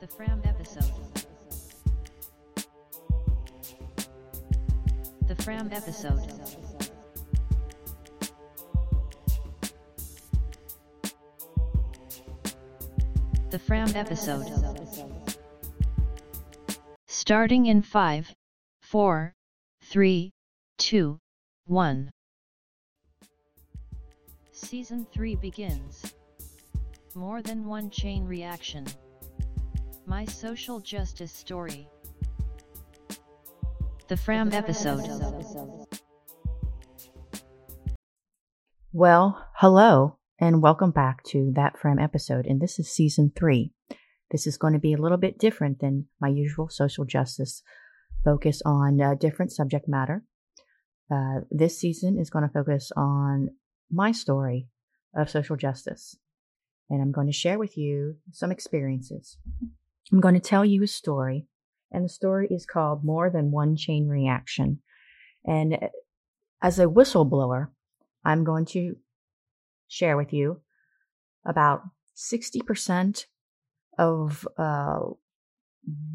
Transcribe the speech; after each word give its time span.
The 0.00 0.06
Fram 0.06 0.40
episode. 0.44 0.92
The 5.26 5.34
Fram 5.42 5.70
episode. 5.72 6.22
The 13.50 13.58
Fram 13.58 13.88
episode. 13.96 14.46
Starting 17.08 17.66
in 17.66 17.82
5, 17.82 18.32
4, 18.82 19.34
3, 19.82 20.32
2, 20.78 21.18
1. 21.66 22.10
Season 24.52 25.06
3 25.12 25.34
begins. 25.34 26.14
More 27.16 27.42
than 27.42 27.66
one 27.66 27.90
chain 27.90 28.24
reaction. 28.24 28.86
My 30.08 30.24
social 30.24 30.80
justice 30.80 31.30
story. 31.30 31.86
The 34.08 34.16
Fram 34.16 34.54
episode. 34.54 35.06
Well, 38.90 39.46
hello, 39.56 40.16
and 40.40 40.62
welcome 40.62 40.92
back 40.92 41.22
to 41.24 41.52
that 41.56 41.78
Fram 41.78 41.98
episode. 41.98 42.46
And 42.46 42.58
this 42.58 42.78
is 42.78 42.90
season 42.90 43.32
three. 43.36 43.72
This 44.30 44.46
is 44.46 44.56
going 44.56 44.72
to 44.72 44.78
be 44.78 44.94
a 44.94 44.96
little 44.96 45.18
bit 45.18 45.38
different 45.38 45.80
than 45.80 46.06
my 46.18 46.28
usual 46.28 46.70
social 46.70 47.04
justice 47.04 47.62
focus 48.24 48.62
on 48.64 49.02
uh, 49.02 49.14
different 49.14 49.52
subject 49.52 49.86
matter. 49.88 50.24
Uh, 51.12 51.40
this 51.50 51.78
season 51.78 52.18
is 52.18 52.30
going 52.30 52.48
to 52.48 52.52
focus 52.54 52.90
on 52.96 53.50
my 53.90 54.12
story 54.12 54.68
of 55.14 55.28
social 55.28 55.56
justice. 55.56 56.16
And 56.88 57.02
I'm 57.02 57.12
going 57.12 57.26
to 57.26 57.32
share 57.34 57.58
with 57.58 57.76
you 57.76 58.16
some 58.32 58.50
experiences. 58.50 59.36
I'm 60.12 60.20
going 60.20 60.34
to 60.34 60.40
tell 60.40 60.64
you 60.64 60.82
a 60.82 60.86
story, 60.86 61.46
and 61.90 62.04
the 62.04 62.08
story 62.08 62.48
is 62.50 62.64
called 62.64 63.04
More 63.04 63.30
Than 63.30 63.50
One 63.50 63.76
Chain 63.76 64.08
Reaction. 64.08 64.80
And 65.44 65.74
uh, 65.74 65.88
as 66.62 66.78
a 66.78 66.86
whistleblower, 66.86 67.68
I'm 68.24 68.44
going 68.44 68.64
to 68.66 68.96
share 69.88 70.16
with 70.16 70.32
you 70.32 70.60
about 71.46 71.82
60% 72.16 73.24
of 73.98 74.46
uh, 74.56 74.98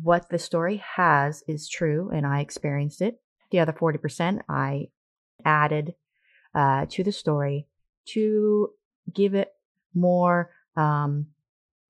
what 0.01 0.29
the 0.29 0.39
story 0.39 0.83
has 0.95 1.43
is 1.47 1.69
true, 1.69 2.09
and 2.13 2.25
I 2.25 2.39
experienced 2.39 3.01
it. 3.01 3.19
The 3.51 3.59
other 3.59 3.73
40% 3.73 4.41
I 4.49 4.87
added 5.45 5.93
uh, 6.55 6.85
to 6.89 7.03
the 7.03 7.11
story 7.11 7.67
to 8.09 8.69
give 9.13 9.33
it 9.33 9.49
more 9.93 10.51
um, 10.75 11.27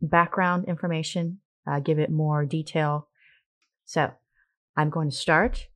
background 0.02 0.66
information, 0.68 1.40
uh, 1.68 1.80
give 1.80 2.00
it 2.00 2.10
more 2.10 2.46
detail. 2.46 3.08
So 3.86 4.12
I'm 4.76 4.90
going 4.90 5.10
to 5.10 5.16
start. 5.16 5.68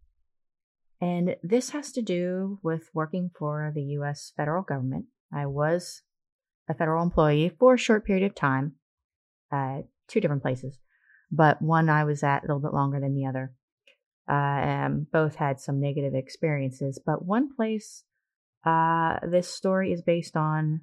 And 1.00 1.36
this 1.44 1.70
has 1.72 1.92
to 1.94 2.02
do 2.02 2.60
with 2.64 2.90
working 2.94 3.30
for 3.38 3.72
the 3.74 3.84
US 4.00 4.34
federal 4.36 4.64
government. 4.64 5.06
I 5.32 5.46
was 5.46 6.02
a 6.70 6.74
federal 6.74 7.04
employee 7.04 7.52
for 7.60 7.76
a 7.76 7.80
short 7.80 8.06
period 8.06 8.26
of 8.26 8.36
time 8.36 8.74
at 9.52 9.82
two 10.08 10.20
different 10.20 10.42
places, 10.42 10.80
but 11.32 11.62
one 11.62 11.90
I 11.90 12.04
was 12.04 12.24
at 12.24 12.44
a 12.44 12.48
little 12.48 12.62
bit 12.62 12.74
longer 12.74 13.00
than 13.00 13.16
the 13.16 13.26
other. 13.26 13.54
Uh, 14.28 14.90
both 14.90 15.36
had 15.36 15.60
some 15.60 15.80
negative 15.80 16.14
experiences, 16.14 17.00
but 17.06 17.24
one 17.24 17.56
place 17.56 18.04
uh, 18.66 19.18
this 19.24 19.48
story 19.48 19.94
is 19.94 20.02
based 20.02 20.36
on 20.36 20.82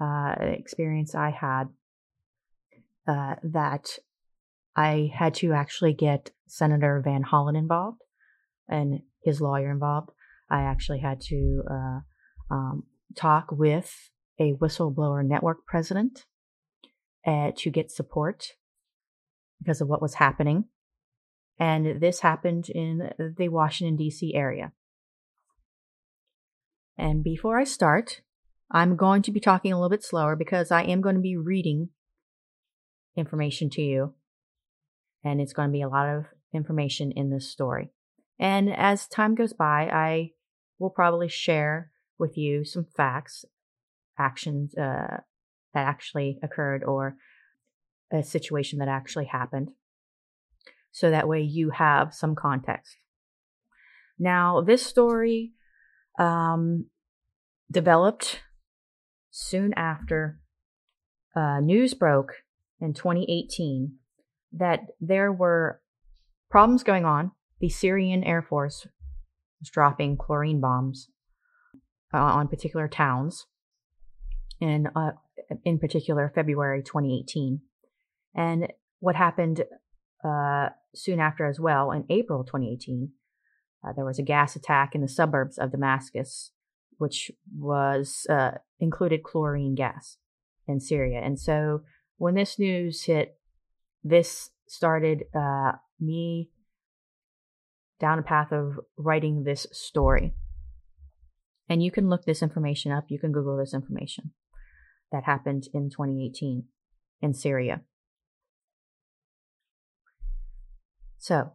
uh, 0.00 0.34
an 0.38 0.54
experience 0.54 1.14
I 1.14 1.30
had 1.30 1.64
uh, 3.06 3.34
that 3.42 3.98
I 4.76 5.10
had 5.14 5.34
to 5.34 5.52
actually 5.52 5.92
get 5.92 6.30
Senator 6.46 7.00
Van 7.04 7.24
Hollen 7.24 7.56
involved 7.56 8.00
and 8.68 9.00
his 9.22 9.40
lawyer 9.40 9.70
involved. 9.70 10.10
I 10.50 10.62
actually 10.62 11.00
had 11.00 11.20
to 11.22 11.62
uh, 11.70 12.00
um, 12.50 12.84
talk 13.14 13.50
with 13.50 14.10
a 14.38 14.54
whistleblower 14.54 15.24
network 15.24 15.66
president 15.66 16.24
uh, 17.26 17.52
to 17.56 17.70
get 17.70 17.90
support 17.90 18.46
because 19.60 19.80
of 19.80 19.88
what 19.88 20.02
was 20.02 20.14
happening. 20.14 20.64
And 21.58 22.00
this 22.00 22.20
happened 22.20 22.68
in 22.70 23.10
the 23.18 23.48
Washington, 23.48 23.96
D.C. 23.96 24.34
area. 24.34 24.72
And 26.98 27.22
before 27.22 27.58
I 27.58 27.64
start, 27.64 28.22
I'm 28.70 28.96
going 28.96 29.22
to 29.22 29.30
be 29.30 29.40
talking 29.40 29.72
a 29.72 29.76
little 29.76 29.90
bit 29.90 30.02
slower 30.02 30.34
because 30.34 30.70
I 30.70 30.82
am 30.82 31.00
going 31.00 31.14
to 31.14 31.20
be 31.20 31.36
reading 31.36 31.90
information 33.16 33.70
to 33.70 33.82
you. 33.82 34.14
And 35.24 35.40
it's 35.40 35.52
going 35.52 35.68
to 35.68 35.72
be 35.72 35.82
a 35.82 35.88
lot 35.88 36.08
of 36.08 36.24
information 36.52 37.12
in 37.12 37.30
this 37.30 37.50
story. 37.50 37.90
And 38.38 38.72
as 38.74 39.06
time 39.06 39.34
goes 39.34 39.52
by, 39.52 39.88
I 39.92 40.30
will 40.78 40.90
probably 40.90 41.28
share 41.28 41.90
with 42.18 42.36
you 42.36 42.64
some 42.64 42.86
facts, 42.96 43.44
actions 44.18 44.74
uh, 44.76 45.18
that 45.74 45.86
actually 45.86 46.38
occurred, 46.42 46.82
or 46.84 47.16
a 48.12 48.22
situation 48.22 48.78
that 48.80 48.88
actually 48.88 49.26
happened. 49.26 49.70
So 50.90 51.10
that 51.10 51.28
way 51.28 51.40
you 51.40 51.70
have 51.70 52.12
some 52.12 52.34
context. 52.34 52.96
Now, 54.18 54.60
this 54.60 54.84
story 54.84 55.52
um, 56.18 56.86
developed 57.70 58.40
soon 59.30 59.72
after 59.74 60.38
uh, 61.34 61.60
news 61.60 61.94
broke 61.94 62.34
in 62.80 62.92
2018 62.92 63.94
that 64.52 64.80
there 65.00 65.32
were 65.32 65.80
problems 66.50 66.82
going 66.82 67.04
on. 67.04 67.32
The 67.60 67.68
Syrian 67.68 68.24
Air 68.24 68.42
Force 68.42 68.86
was 69.60 69.70
dropping 69.70 70.16
chlorine 70.16 70.60
bombs 70.60 71.08
uh, 72.12 72.18
on 72.18 72.48
particular 72.48 72.88
towns, 72.88 73.46
in 74.60 74.88
uh, 74.94 75.12
in 75.64 75.78
particular 75.78 76.30
February 76.34 76.82
2018. 76.82 77.60
And 78.34 78.72
what 79.00 79.16
happened 79.16 79.64
uh, 80.24 80.70
soon 80.94 81.20
after 81.20 81.46
as 81.46 81.58
well 81.58 81.90
in 81.90 82.04
April 82.08 82.44
2018 82.44 83.12
uh, 83.84 83.92
there 83.92 84.04
was 84.04 84.18
a 84.18 84.22
gas 84.22 84.54
attack 84.56 84.94
in 84.94 85.00
the 85.00 85.08
suburbs 85.08 85.58
of 85.58 85.72
Damascus, 85.72 86.52
which 86.98 87.30
was 87.56 88.26
uh, 88.30 88.52
included 88.78 89.22
chlorine 89.22 89.74
gas 89.74 90.18
in 90.68 90.80
Syria. 90.80 91.20
And 91.20 91.38
so 91.38 91.82
when 92.16 92.34
this 92.34 92.58
news 92.58 93.04
hit, 93.04 93.36
this 94.02 94.50
started 94.66 95.24
uh, 95.34 95.72
me 96.00 96.50
down 98.00 98.18
a 98.18 98.22
path 98.22 98.52
of 98.52 98.80
writing 98.96 99.44
this 99.44 99.66
story. 99.72 100.34
And 101.68 101.82
you 101.82 101.90
can 101.90 102.08
look 102.08 102.24
this 102.24 102.42
information 102.42 102.92
up. 102.92 103.04
You 103.08 103.18
can 103.18 103.32
Google 103.32 103.56
this 103.56 103.74
information 103.74 104.32
that 105.12 105.24
happened 105.24 105.68
in 105.72 105.90
2018 105.90 106.64
in 107.20 107.34
Syria. 107.34 107.82
So, 111.18 111.52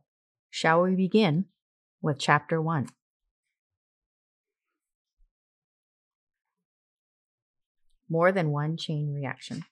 shall 0.50 0.84
we 0.84 0.96
begin 0.96 1.46
with 2.02 2.20
Chapter 2.20 2.62
1. 2.62 2.88
More 8.10 8.32
than 8.32 8.52
one 8.52 8.78
chain 8.78 9.14
reaction. 9.14 9.66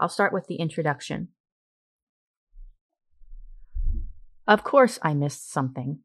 I'll 0.00 0.08
start 0.08 0.32
with 0.32 0.46
the 0.46 0.56
introduction. 0.56 1.28
Of 4.48 4.64
course, 4.64 4.98
I 5.02 5.12
missed 5.12 5.52
something. 5.52 5.98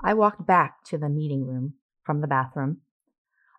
I 0.00 0.14
walked 0.14 0.46
back 0.46 0.84
to 0.84 0.96
the 0.96 1.08
meeting 1.08 1.44
room 1.44 1.74
from 2.04 2.20
the 2.20 2.28
bathroom. 2.28 2.82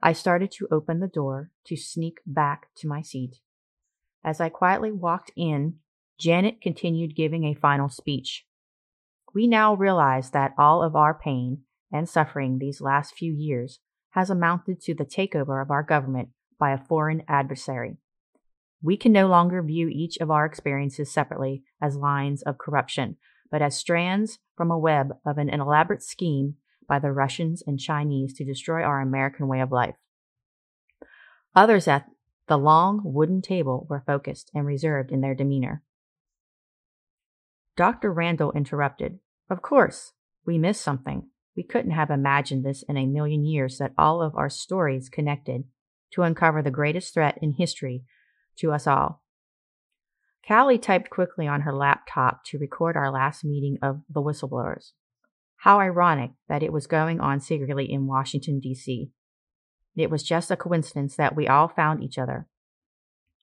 I 0.01 0.13
started 0.13 0.51
to 0.53 0.69
open 0.71 1.01
the 1.01 1.07
door 1.09 1.51
to 1.65 1.75
sneak 1.75 2.19
back 2.25 2.67
to 2.77 2.87
my 2.87 3.01
seat. 3.01 3.41
As 4.23 4.39
I 4.39 4.47
quietly 4.47 4.93
walked 4.93 5.31
in, 5.35 5.79
Janet 6.17 6.61
continued 6.61 7.13
giving 7.13 7.43
a 7.43 7.53
final 7.55 7.89
speech. 7.89 8.45
We 9.33 9.47
now 9.47 9.75
realize 9.75 10.29
that 10.29 10.53
all 10.57 10.81
of 10.81 10.95
our 10.95 11.13
pain 11.13 11.63
and 11.91 12.07
suffering 12.07 12.59
these 12.59 12.79
last 12.79 13.13
few 13.13 13.33
years 13.33 13.79
has 14.11 14.29
amounted 14.29 14.79
to 14.83 14.93
the 14.93 15.05
takeover 15.05 15.61
of 15.61 15.71
our 15.71 15.83
government 15.83 16.29
by 16.57 16.71
a 16.71 16.77
foreign 16.77 17.23
adversary. 17.27 17.97
We 18.81 18.95
can 18.95 19.11
no 19.11 19.27
longer 19.27 19.61
view 19.61 19.89
each 19.89 20.17
of 20.19 20.31
our 20.31 20.45
experiences 20.45 21.11
separately 21.11 21.63
as 21.81 21.97
lines 21.97 22.43
of 22.43 22.57
corruption, 22.57 23.17
but 23.53 23.61
as 23.61 23.77
strands 23.77 24.39
from 24.57 24.71
a 24.71 24.79
web 24.79 25.13
of 25.23 25.37
an 25.37 25.47
elaborate 25.47 26.01
scheme 26.01 26.55
by 26.87 26.97
the 26.97 27.11
Russians 27.11 27.61
and 27.67 27.79
Chinese 27.79 28.33
to 28.33 28.43
destroy 28.43 28.81
our 28.81 28.99
American 28.99 29.47
way 29.47 29.61
of 29.61 29.71
life. 29.71 29.93
Others 31.55 31.87
at 31.87 32.07
the 32.47 32.57
long 32.57 33.01
wooden 33.03 33.43
table 33.43 33.85
were 33.87 34.03
focused 34.07 34.49
and 34.55 34.65
reserved 34.65 35.11
in 35.11 35.21
their 35.21 35.35
demeanor. 35.35 35.83
Dr. 37.77 38.11
Randall 38.11 38.51
interrupted. 38.53 39.19
Of 39.51 39.61
course, 39.61 40.13
we 40.47 40.57
missed 40.57 40.81
something. 40.81 41.29
We 41.55 41.61
couldn't 41.61 41.91
have 41.91 42.09
imagined 42.09 42.65
this 42.65 42.83
in 42.89 42.97
a 42.97 43.05
million 43.05 43.45
years 43.45 43.77
that 43.77 43.93
all 43.99 44.23
of 44.23 44.35
our 44.35 44.49
stories 44.49 45.09
connected 45.09 45.65
to 46.13 46.23
uncover 46.23 46.63
the 46.63 46.71
greatest 46.71 47.13
threat 47.13 47.37
in 47.39 47.53
history 47.53 48.03
to 48.57 48.71
us 48.71 48.87
all. 48.87 49.22
Callie 50.47 50.77
typed 50.77 51.09
quickly 51.09 51.47
on 51.47 51.61
her 51.61 51.73
laptop 51.73 52.43
to 52.45 52.57
record 52.57 52.97
our 52.97 53.09
last 53.09 53.45
meeting 53.45 53.77
of 53.81 54.01
the 54.09 54.21
whistleblowers. 54.21 54.91
How 55.57 55.79
ironic 55.79 56.31
that 56.49 56.61
it 56.61 56.73
was 56.73 56.85
going 56.85 57.21
on 57.21 57.39
secretly 57.39 57.89
in 57.89 58.07
Washington, 58.07 58.59
D.C. 58.59 59.11
It 59.95 60.09
was 60.09 60.23
just 60.23 60.51
a 60.51 60.57
coincidence 60.57 61.15
that 61.15 61.35
we 61.35 61.47
all 61.47 61.69
found 61.69 62.03
each 62.03 62.17
other. 62.17 62.47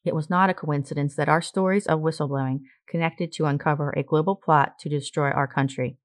It 0.05 0.15
was 0.15 0.29
not 0.29 0.51
a 0.51 0.55
coincidence 0.55 1.15
that 1.17 1.29
our 1.29 1.41
stories 1.41 1.87
of 1.87 2.01
whistleblowing 2.01 2.61
connected 2.87 3.33
to 3.33 3.47
uncover 3.47 3.91
a 3.91 4.03
global 4.03 4.37
plot 4.37 4.79
to 4.81 4.89
destroy 4.89 5.31
our 5.31 5.47
country. 5.47 5.97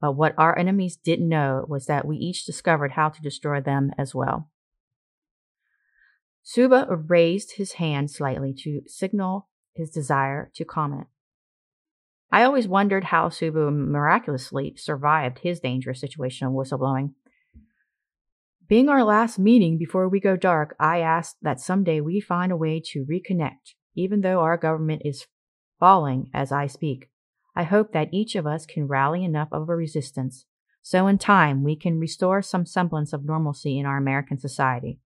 But 0.00 0.12
what 0.12 0.34
our 0.38 0.58
enemies 0.58 0.96
didn't 0.96 1.28
know 1.28 1.66
was 1.68 1.86
that 1.86 2.06
we 2.06 2.16
each 2.16 2.44
discovered 2.44 2.92
how 2.92 3.10
to 3.10 3.22
destroy 3.22 3.60
them 3.60 3.90
as 3.98 4.14
well. 4.14 4.50
Suba 6.42 6.86
raised 6.90 7.56
his 7.56 7.72
hand 7.74 8.10
slightly 8.10 8.54
to 8.64 8.82
signal 8.86 9.48
his 9.74 9.90
desire 9.90 10.50
to 10.54 10.64
comment. 10.64 11.06
I 12.30 12.44
always 12.44 12.66
wondered 12.66 13.04
how 13.04 13.28
Subu 13.28 13.70
miraculously 13.70 14.74
survived 14.76 15.40
his 15.40 15.60
dangerous 15.60 16.00
situation 16.00 16.46
of 16.46 16.54
whistleblowing. 16.54 17.12
Being 18.68 18.88
our 18.88 19.04
last 19.04 19.38
meeting 19.38 19.76
before 19.76 20.08
we 20.08 20.18
go 20.18 20.36
dark, 20.36 20.74
I 20.80 21.00
asked 21.00 21.36
that 21.42 21.60
someday 21.60 22.00
we 22.00 22.20
find 22.20 22.50
a 22.50 22.56
way 22.56 22.80
to 22.86 23.04
reconnect, 23.04 23.74
even 23.94 24.22
though 24.22 24.40
our 24.40 24.56
government 24.56 25.02
is 25.04 25.26
falling 25.78 26.30
as 26.32 26.52
I 26.52 26.66
speak. 26.68 27.10
I 27.54 27.64
hope 27.64 27.92
that 27.92 28.08
each 28.12 28.34
of 28.34 28.46
us 28.46 28.64
can 28.64 28.86
rally 28.86 29.24
enough 29.24 29.48
of 29.52 29.68
a 29.68 29.76
resistance 29.76 30.46
so 30.82 31.06
in 31.06 31.16
time 31.16 31.62
we 31.62 31.76
can 31.76 32.00
restore 32.00 32.42
some 32.42 32.66
semblance 32.66 33.12
of 33.12 33.24
normalcy 33.24 33.78
in 33.78 33.86
our 33.86 33.96
American 33.96 34.38
society. 34.38 34.98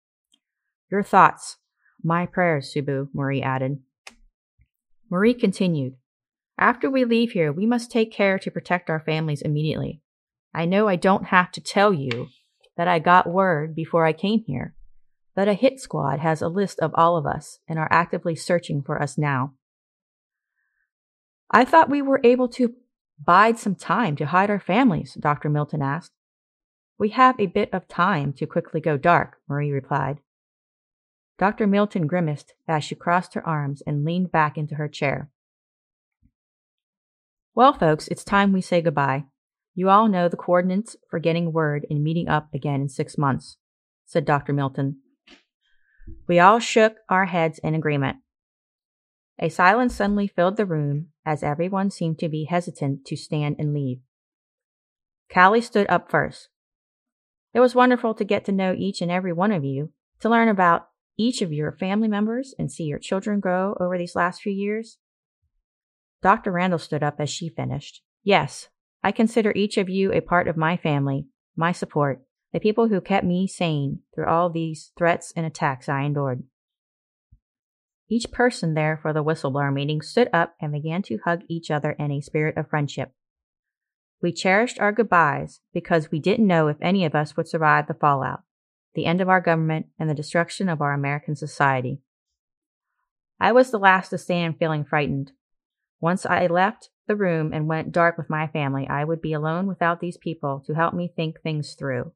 Your 0.90 1.02
thoughts. 1.02 1.58
My 2.02 2.24
prayers, 2.26 2.72
Subu, 2.74 3.08
Marie 3.12 3.42
added. 3.42 3.80
Marie 5.10 5.34
continued. 5.34 5.94
After 6.58 6.90
we 6.90 7.04
leave 7.04 7.32
here, 7.32 7.52
we 7.52 7.66
must 7.66 7.90
take 7.90 8.12
care 8.12 8.38
to 8.38 8.50
protect 8.50 8.88
our 8.90 9.00
families 9.00 9.42
immediately. 9.42 10.00
I 10.54 10.64
know 10.64 10.88
I 10.88 10.96
don't 10.96 11.26
have 11.26 11.52
to 11.52 11.60
tell 11.60 11.92
you 11.92 12.28
that 12.76 12.88
I 12.88 12.98
got 12.98 13.28
word 13.28 13.74
before 13.74 14.06
I 14.06 14.12
came 14.12 14.42
here 14.46 14.74
that 15.36 15.48
a 15.48 15.54
hit 15.54 15.78
squad 15.78 16.18
has 16.18 16.42
a 16.42 16.48
list 16.48 16.80
of 16.80 16.92
all 16.94 17.16
of 17.16 17.26
us 17.26 17.58
and 17.68 17.78
are 17.78 17.92
actively 17.92 18.34
searching 18.34 18.82
for 18.82 19.00
us 19.00 19.16
now. 19.16 19.52
I 21.50 21.64
thought 21.64 21.90
we 21.90 22.02
were 22.02 22.20
able 22.24 22.48
to 22.48 22.74
bide 23.22 23.58
some 23.58 23.76
time 23.76 24.16
to 24.16 24.26
hide 24.26 24.50
our 24.50 24.58
families, 24.58 25.14
Dr. 25.20 25.48
Milton 25.48 25.82
asked. 25.82 26.12
We 26.98 27.10
have 27.10 27.38
a 27.38 27.46
bit 27.46 27.72
of 27.72 27.86
time 27.86 28.32
to 28.34 28.46
quickly 28.46 28.80
go 28.80 28.96
dark, 28.96 29.36
Marie 29.46 29.70
replied. 29.70 30.18
Dr. 31.38 31.66
Milton 31.66 32.06
grimaced 32.06 32.54
as 32.66 32.82
she 32.82 32.94
crossed 32.94 33.34
her 33.34 33.46
arms 33.46 33.82
and 33.86 34.04
leaned 34.04 34.32
back 34.32 34.56
into 34.56 34.76
her 34.76 34.88
chair. 34.88 35.30
Well, 37.54 37.72
folks, 37.72 38.08
it's 38.08 38.24
time 38.24 38.52
we 38.52 38.60
say 38.60 38.80
goodbye. 38.80 39.24
You 39.74 39.90
all 39.90 40.08
know 40.08 40.28
the 40.28 40.36
coordinates 40.36 40.96
for 41.10 41.18
getting 41.18 41.52
word 41.52 41.86
and 41.90 42.02
meeting 42.02 42.28
up 42.28 42.48
again 42.54 42.80
in 42.80 42.88
six 42.88 43.18
months, 43.18 43.58
said 44.06 44.24
Dr. 44.24 44.52
Milton. 44.52 44.98
We 46.26 46.38
all 46.38 46.58
shook 46.58 46.96
our 47.08 47.26
heads 47.26 47.58
in 47.58 47.74
agreement. 47.74 48.16
A 49.38 49.50
silence 49.50 49.94
suddenly 49.94 50.26
filled 50.26 50.56
the 50.56 50.64
room 50.64 51.08
as 51.26 51.42
everyone 51.42 51.90
seemed 51.90 52.18
to 52.20 52.28
be 52.28 52.44
hesitant 52.44 53.04
to 53.06 53.16
stand 53.16 53.56
and 53.58 53.74
leave. 53.74 53.98
Callie 55.32 55.60
stood 55.60 55.86
up 55.90 56.10
first. 56.10 56.48
It 57.52 57.60
was 57.60 57.74
wonderful 57.74 58.14
to 58.14 58.24
get 58.24 58.44
to 58.46 58.52
know 58.52 58.74
each 58.76 59.02
and 59.02 59.10
every 59.10 59.32
one 59.32 59.52
of 59.52 59.64
you, 59.64 59.90
to 60.20 60.30
learn 60.30 60.48
about 60.48 60.88
each 61.18 61.42
of 61.42 61.52
your 61.52 61.72
family 61.72 62.08
members 62.08 62.54
and 62.58 62.70
see 62.70 62.84
your 62.84 62.98
children 62.98 63.40
grow 63.40 63.76
over 63.80 63.96
these 63.96 64.16
last 64.16 64.42
few 64.42 64.52
years. 64.52 64.98
Dr. 66.22 66.52
Randall 66.52 66.78
stood 66.78 67.02
up 67.02 67.16
as 67.18 67.30
she 67.30 67.48
finished. 67.48 68.02
Yes, 68.22 68.68
I 69.02 69.12
consider 69.12 69.52
each 69.54 69.76
of 69.76 69.88
you 69.88 70.12
a 70.12 70.20
part 70.20 70.48
of 70.48 70.56
my 70.56 70.76
family, 70.76 71.26
my 71.54 71.72
support, 71.72 72.22
the 72.52 72.60
people 72.60 72.88
who 72.88 73.00
kept 73.00 73.26
me 73.26 73.46
sane 73.46 74.00
through 74.14 74.26
all 74.26 74.50
these 74.50 74.92
threats 74.96 75.32
and 75.36 75.46
attacks 75.46 75.88
I 75.88 76.02
endured. 76.02 76.42
Each 78.08 78.30
person 78.30 78.74
there 78.74 78.96
for 78.96 79.12
the 79.12 79.24
whistleblower 79.24 79.72
meeting 79.72 80.00
stood 80.00 80.28
up 80.32 80.54
and 80.60 80.72
began 80.72 81.02
to 81.02 81.18
hug 81.24 81.42
each 81.48 81.70
other 81.70 81.92
in 81.92 82.12
a 82.12 82.20
spirit 82.20 82.56
of 82.56 82.68
friendship. 82.68 83.12
We 84.22 84.32
cherished 84.32 84.80
our 84.80 84.92
goodbyes 84.92 85.60
because 85.72 86.10
we 86.10 86.20
didn't 86.20 86.46
know 86.46 86.68
if 86.68 86.76
any 86.80 87.04
of 87.04 87.14
us 87.14 87.36
would 87.36 87.48
survive 87.48 87.86
the 87.86 87.94
fallout, 87.94 88.40
the 88.96 89.06
end 89.06 89.20
of 89.20 89.28
our 89.28 89.40
government, 89.40 89.86
and 89.98 90.10
the 90.10 90.14
destruction 90.14 90.68
of 90.68 90.80
our 90.80 90.92
American 90.92 91.36
society. 91.36 92.00
I 93.38 93.52
was 93.52 93.70
the 93.70 93.78
last 93.78 94.08
to 94.08 94.18
stand 94.18 94.58
feeling 94.58 94.84
frightened. 94.84 95.32
Once 96.00 96.26
I 96.26 96.46
left, 96.46 96.90
the 97.06 97.14
room 97.14 97.52
and 97.52 97.68
went 97.68 97.92
dark 97.92 98.18
with 98.18 98.28
my 98.28 98.48
family, 98.48 98.88
I 98.88 99.04
would 99.04 99.22
be 99.22 99.32
alone 99.32 99.66
without 99.66 100.00
these 100.00 100.16
people 100.16 100.64
to 100.66 100.74
help 100.74 100.94
me 100.94 101.12
think 101.14 101.40
things 101.40 101.74
through. 101.74 102.12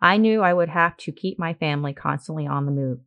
I 0.00 0.16
knew 0.16 0.42
I 0.42 0.52
would 0.52 0.70
have 0.70 0.96
to 0.98 1.12
keep 1.12 1.38
my 1.38 1.54
family 1.54 1.92
constantly 1.92 2.46
on 2.46 2.66
the 2.66 2.72
move. 2.72 2.98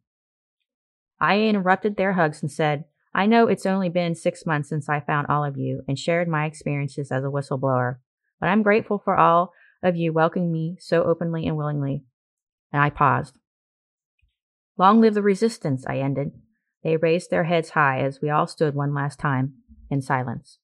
I 1.19 1.41
interrupted 1.41 1.97
their 1.97 2.13
hugs 2.13 2.41
and 2.41 2.51
said, 2.51 2.85
I 3.13 3.25
know 3.25 3.47
it's 3.47 3.65
only 3.65 3.89
been 3.89 4.15
six 4.15 4.45
months 4.45 4.69
since 4.69 4.87
I 4.87 4.99
found 4.99 5.27
all 5.27 5.43
of 5.43 5.57
you 5.57 5.83
and 5.87 5.99
shared 5.99 6.27
my 6.27 6.45
experiences 6.45 7.11
as 7.11 7.23
a 7.23 7.27
whistleblower, 7.27 7.97
but 8.39 8.47
I'm 8.47 8.63
grateful 8.63 8.99
for 9.03 9.17
all 9.17 9.51
of 9.81 9.95
you 9.95 10.13
welcoming 10.13 10.51
me 10.51 10.77
so 10.79 11.03
openly 11.03 11.47
and 11.47 11.57
willingly. 11.57 12.03
And 12.71 12.81
I 12.81 12.89
paused. 12.89 13.39
Long 14.77 15.01
live 15.01 15.13
the 15.13 15.21
resistance, 15.21 15.85
I 15.87 15.97
ended. 15.97 16.31
They 16.83 16.97
raised 16.97 17.29
their 17.29 17.43
heads 17.43 17.71
high 17.71 17.99
as 17.99 18.21
we 18.21 18.29
all 18.29 18.47
stood 18.47 18.75
one 18.75 18.93
last 18.93 19.19
time 19.19 19.55
in 19.89 20.01
silence. 20.01 20.59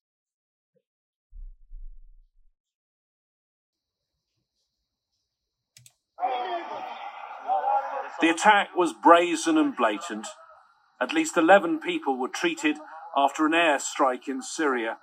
The 8.20 8.30
attack 8.30 8.68
was 8.74 8.94
brazen 8.94 9.58
and 9.58 9.76
blatant. 9.76 10.26
At 11.00 11.12
least 11.12 11.36
11 11.36 11.80
people 11.80 12.18
were 12.18 12.28
treated 12.28 12.78
after 13.14 13.44
an 13.44 13.52
airstrike 13.52 14.26
in 14.26 14.40
Syria. 14.40 14.96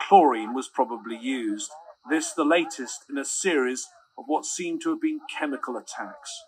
Chlorine 0.00 0.54
was 0.54 0.68
probably 0.72 1.18
used. 1.18 1.70
This, 2.08 2.32
the 2.32 2.44
latest 2.44 3.04
in 3.10 3.18
a 3.18 3.24
series 3.24 3.88
of 4.16 4.24
what 4.28 4.44
seemed 4.44 4.82
to 4.82 4.90
have 4.90 5.00
been 5.00 5.18
chemical 5.36 5.76
attacks. 5.76 6.44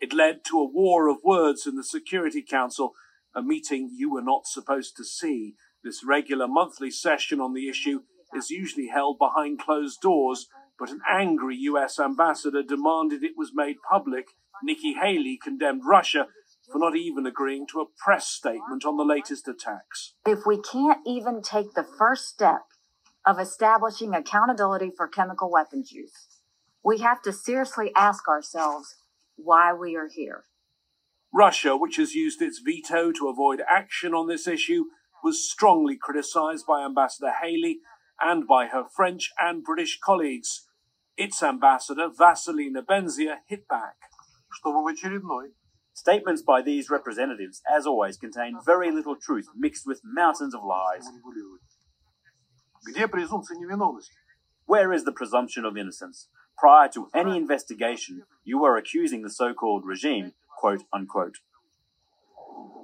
It 0.00 0.12
led 0.12 0.44
to 0.46 0.58
a 0.58 0.70
war 0.70 1.08
of 1.08 1.18
words 1.24 1.66
in 1.66 1.76
the 1.76 1.84
Security 1.84 2.42
Council, 2.42 2.94
a 3.34 3.42
meeting 3.42 3.90
you 3.94 4.10
were 4.10 4.22
not 4.22 4.46
supposed 4.46 4.96
to 4.96 5.04
see. 5.04 5.54
This 5.84 6.04
regular 6.04 6.48
monthly 6.48 6.90
session 6.90 7.40
on 7.40 7.54
the 7.54 7.68
issue 7.68 8.00
is 8.34 8.50
usually 8.50 8.88
held 8.88 9.18
behind 9.18 9.58
closed 9.58 10.00
doors, 10.00 10.48
but 10.78 10.90
an 10.90 11.00
angry 11.08 11.56
US 11.56 11.98
ambassador 11.98 12.62
demanded 12.62 13.22
it 13.22 13.36
was 13.36 13.52
made 13.54 13.76
public 13.90 14.28
Nikki 14.62 14.94
Haley 14.94 15.38
condemned 15.42 15.82
Russia 15.86 16.28
for 16.70 16.78
not 16.78 16.96
even 16.96 17.26
agreeing 17.26 17.66
to 17.68 17.80
a 17.80 17.86
press 18.04 18.26
statement 18.26 18.84
on 18.84 18.96
the 18.96 19.04
latest 19.04 19.48
attacks. 19.48 20.14
If 20.26 20.46
we 20.46 20.60
can't 20.60 21.00
even 21.06 21.42
take 21.42 21.74
the 21.74 21.86
first 21.98 22.28
step 22.28 22.62
of 23.26 23.38
establishing 23.38 24.14
accountability 24.14 24.92
for 24.96 25.08
chemical 25.08 25.50
weapons 25.50 25.92
use, 25.92 26.28
we 26.84 26.98
have 26.98 27.22
to 27.22 27.32
seriously 27.32 27.92
ask 27.96 28.28
ourselves 28.28 28.96
why 29.44 29.72
we 29.72 29.96
are 29.96 30.08
here. 30.08 30.44
Russia, 31.32 31.76
which 31.76 31.96
has 31.96 32.14
used 32.14 32.42
its 32.42 32.60
veto 32.64 33.12
to 33.12 33.28
avoid 33.28 33.62
action 33.68 34.14
on 34.14 34.26
this 34.26 34.48
issue, 34.48 34.86
was 35.22 35.48
strongly 35.48 35.96
criticized 36.00 36.66
by 36.66 36.84
Ambassador 36.84 37.32
Haley 37.42 37.80
and 38.20 38.46
by 38.46 38.66
her 38.66 38.84
French 38.94 39.30
and 39.38 39.62
British 39.62 39.98
colleagues. 39.98 40.66
Its 41.16 41.42
ambassador, 41.42 42.08
Vassily 42.08 42.70
Nebenzia, 42.70 43.38
hit 43.46 43.68
back. 43.68 43.96
Statements 45.92 46.42
by 46.42 46.62
these 46.62 46.88
representatives, 46.90 47.60
as 47.70 47.86
always, 47.86 48.16
contain 48.16 48.56
very 48.64 48.90
little 48.90 49.16
truth 49.16 49.48
mixed 49.54 49.86
with 49.86 50.00
mountains 50.02 50.54
of 50.54 50.62
lies. 50.64 51.06
Where 54.64 54.92
is 54.92 55.04
the 55.04 55.12
presumption 55.12 55.64
of 55.64 55.76
innocence? 55.76 56.28
Prior 56.60 56.88
to 56.88 57.08
any 57.14 57.38
investigation, 57.38 58.24
you 58.44 58.60
were 58.60 58.76
accusing 58.76 59.22
the 59.22 59.30
so 59.30 59.54
called 59.54 59.86
regime, 59.86 60.32
quote 60.58 60.82
unquote. 60.92 61.36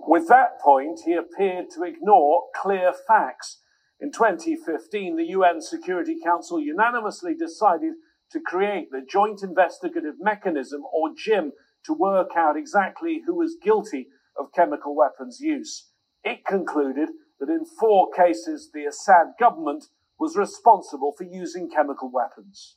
With 0.09 0.29
that 0.29 0.59
point, 0.65 1.01
he 1.05 1.13
appeared 1.13 1.67
to 1.75 1.83
ignore 1.83 2.45
clear 2.55 2.95
facts. 3.07 3.59
In 4.01 4.13
2015, 4.13 5.17
the 5.17 5.27
UN 5.27 5.61
Security 5.61 6.17
Council 6.25 6.59
unanimously 6.59 7.35
decided 7.35 7.95
to 8.33 8.41
create 8.41 8.91
the 8.91 9.03
Joint 9.07 9.43
Investigative 9.43 10.15
Mechanism, 10.19 10.81
or 10.91 11.11
JIM, 11.15 11.53
to 11.85 11.93
work 11.93 12.31
out 12.35 12.57
exactly 12.57 13.21
who 13.27 13.35
was 13.35 13.59
guilty 13.63 14.09
of 14.39 14.55
chemical 14.55 14.97
weapons 14.97 15.41
use. 15.41 15.91
It 16.25 16.47
concluded 16.47 17.11
that 17.39 17.51
in 17.51 17.67
four 17.79 18.09
cases, 18.17 18.71
the 18.73 18.87
Assad 18.87 19.35
government 19.39 19.85
was 20.19 20.35
responsible 20.35 21.13
for 21.13 21.25
using 21.25 21.69
chemical 21.69 22.11
weapons. 22.11 22.77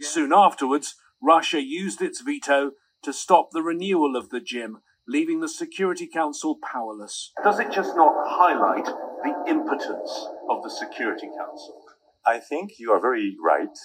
Soon 0.00 0.32
afterwards, 0.32 0.96
Russia 1.22 1.62
used 1.62 2.02
its 2.02 2.20
veto 2.20 2.72
to 3.02 3.12
stop 3.12 3.50
the 3.52 3.62
renewal 3.62 4.16
of 4.16 4.30
the 4.30 4.40
JIM, 4.40 4.78
leaving 5.06 5.40
the 5.40 5.48
Security 5.48 6.06
Council 6.06 6.58
powerless. 6.62 7.32
Does 7.42 7.60
it 7.60 7.70
just 7.70 7.96
not 7.96 8.12
highlight 8.26 8.84
the 8.84 9.50
impotence 9.50 10.28
of 10.48 10.62
the 10.62 10.70
Security 10.70 11.26
Council? 11.26 11.82
I 12.26 12.38
think 12.38 12.78
you 12.78 12.92
are 12.92 13.00
very 13.00 13.36
right. 13.42 13.76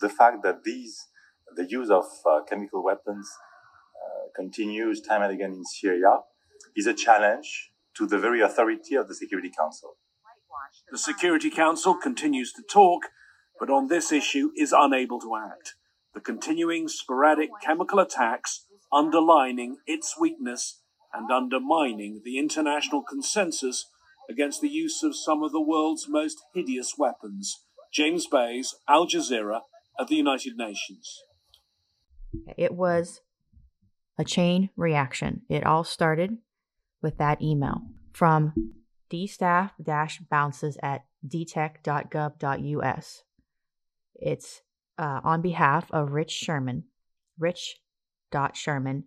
The 0.00 0.08
fact 0.08 0.42
that 0.42 0.64
these, 0.64 1.08
the 1.56 1.66
use 1.68 1.90
of 1.90 2.04
uh, 2.24 2.40
chemical 2.48 2.84
weapons 2.84 3.28
uh, 3.96 4.28
continues 4.34 5.00
time 5.00 5.22
and 5.22 5.32
again 5.32 5.52
in 5.52 5.64
Syria 5.64 6.20
is 6.76 6.86
a 6.86 6.94
challenge 6.94 7.70
to 7.96 8.06
the 8.06 8.18
very 8.18 8.40
authority 8.40 8.94
of 8.94 9.08
the 9.08 9.14
Security 9.14 9.50
Council. 9.50 9.96
The 10.90 10.98
Security 10.98 11.50
Council 11.50 11.94
continues 11.94 12.52
to 12.52 12.62
talk, 12.62 13.06
but 13.58 13.70
on 13.70 13.88
this 13.88 14.12
issue 14.12 14.50
is 14.56 14.74
unable 14.76 15.20
to 15.20 15.36
act. 15.36 15.74
The 16.14 16.20
continuing 16.20 16.88
sporadic 16.88 17.50
chemical 17.62 17.98
attacks 17.98 18.66
underlining 18.92 19.78
its 19.86 20.14
weakness 20.18 20.80
and 21.12 21.30
undermining 21.30 22.22
the 22.24 22.38
international 22.38 23.02
consensus 23.02 23.86
against 24.28 24.60
the 24.60 24.68
use 24.68 25.02
of 25.02 25.16
some 25.16 25.42
of 25.42 25.52
the 25.52 25.60
world's 25.60 26.08
most 26.08 26.42
hideous 26.54 26.94
weapons. 26.96 27.64
James 27.92 28.26
Bays, 28.26 28.74
Al 28.88 29.06
Jazeera, 29.06 29.60
at 29.98 30.08
the 30.08 30.16
United 30.16 30.56
Nations. 30.56 31.22
It 32.56 32.74
was 32.74 33.20
a 34.18 34.24
chain 34.24 34.70
reaction. 34.76 35.42
It 35.48 35.64
all 35.64 35.84
started 35.84 36.38
with 37.02 37.18
that 37.18 37.40
email 37.42 37.82
from 38.12 38.74
dstaff 39.10 39.70
bounces 40.28 40.78
at 40.82 41.04
dtech.gov.us. 41.26 43.22
It's 44.14 44.62
uh, 44.98 45.20
on 45.24 45.42
behalf 45.42 45.90
of 45.90 46.12
Rich 46.12 46.30
Sherman, 46.32 46.84
rich.sherman 47.38 49.04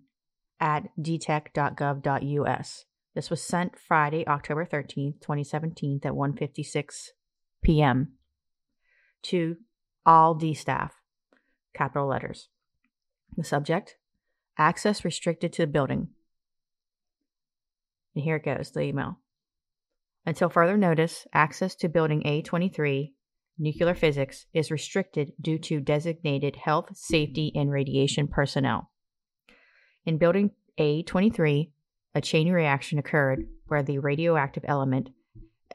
at 0.59 0.89
dtech.gov.us. 0.99 2.85
This 3.15 3.29
was 3.29 3.41
sent 3.41 3.79
Friday, 3.79 4.27
October 4.27 4.65
13th, 4.65 5.21
2017 5.21 6.01
at 6.03 6.11
1.56 6.11 7.09
p.m. 7.63 8.13
to 9.23 9.57
all 10.05 10.35
D 10.35 10.53
staff, 10.53 10.93
capital 11.73 12.07
letters. 12.07 12.49
The 13.35 13.43
subject, 13.43 13.97
access 14.57 15.03
restricted 15.03 15.53
to 15.53 15.63
the 15.63 15.67
building. 15.67 16.09
And 18.15 18.23
here 18.23 18.37
it 18.37 18.45
goes, 18.45 18.71
the 18.71 18.81
email. 18.81 19.19
Until 20.25 20.49
further 20.49 20.77
notice, 20.77 21.25
access 21.33 21.75
to 21.75 21.89
building 21.89 22.23
A23, 22.23 23.13
nuclear 23.57 23.93
physics, 23.93 24.45
is 24.53 24.71
restricted 24.71 25.33
due 25.41 25.57
to 25.59 25.79
designated 25.79 26.55
health, 26.55 26.95
safety, 26.95 27.51
and 27.55 27.71
radiation 27.71 28.27
personnel. 28.27 28.89
In 30.05 30.17
building 30.17 30.51
A23, 30.79 31.71
a 32.15 32.21
chain 32.21 32.51
reaction 32.51 32.97
occurred 32.97 33.47
where 33.67 33.83
the 33.83 33.99
radioactive 33.99 34.63
element 34.67 35.09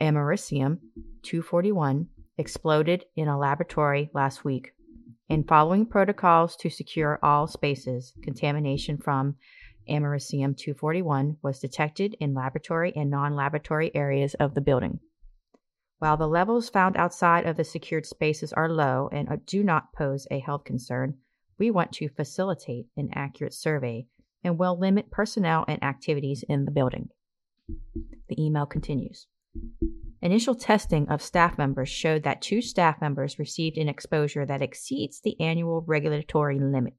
americium 0.01 0.79
241 1.23 2.09
exploded 2.39 3.05
in 3.15 3.29
a 3.29 3.39
laboratory 3.39 4.11
last 4.12 4.45
week. 4.45 4.73
In 5.29 5.45
following 5.45 5.87
protocols 5.87 6.57
to 6.57 6.71
secure 6.71 7.19
all 7.23 7.47
spaces, 7.47 8.12
contamination 8.23 8.99
from 8.99 9.37
americium 9.89 10.57
241 10.57 11.37
was 11.43 11.61
detected 11.61 12.17
in 12.21 12.35
laboratory 12.35 12.93
and 12.97 13.11
non 13.11 13.37
laboratory 13.37 13.95
areas 13.95 14.35
of 14.35 14.55
the 14.55 14.61
building. 14.61 14.99
While 16.03 16.17
the 16.17 16.27
levels 16.27 16.69
found 16.69 16.97
outside 16.97 17.47
of 17.47 17.57
the 17.57 17.63
secured 17.63 18.07
spaces 18.07 18.53
are 18.53 18.69
low 18.69 19.09
and 19.13 19.29
uh, 19.29 19.37
do 19.47 19.63
not 19.63 19.93
pose 19.93 20.27
a 20.33 20.41
health 20.41 20.65
concern, 20.65 21.19
we 21.61 21.71
want 21.71 21.93
to 21.93 22.09
facilitate 22.09 22.87
an 22.97 23.11
accurate 23.15 23.55
survey 23.55 24.09
and 24.43 24.59
will 24.59 24.77
limit 24.77 25.13
personnel 25.13 25.65
and 25.69 25.81
activities 25.81 26.43
in 26.49 26.65
the 26.65 26.73
building. 26.73 27.11
The 28.29 28.35
email 28.37 28.67
continues. 28.67 29.29
Initial 30.21 30.57
testing 30.57 31.09
of 31.09 31.23
staff 31.23 31.57
members 31.57 31.89
showed 31.89 32.25
that 32.25 32.43
two 32.43 32.63
staff 32.63 33.01
members 33.01 33.39
received 33.39 33.79
an 33.79 33.89
exposure 33.89 34.45
that 34.45 34.61
exceeds 34.61 35.21
the 35.21 35.41
annual 35.41 35.85
regulatory 35.87 36.59
limit. 36.59 36.99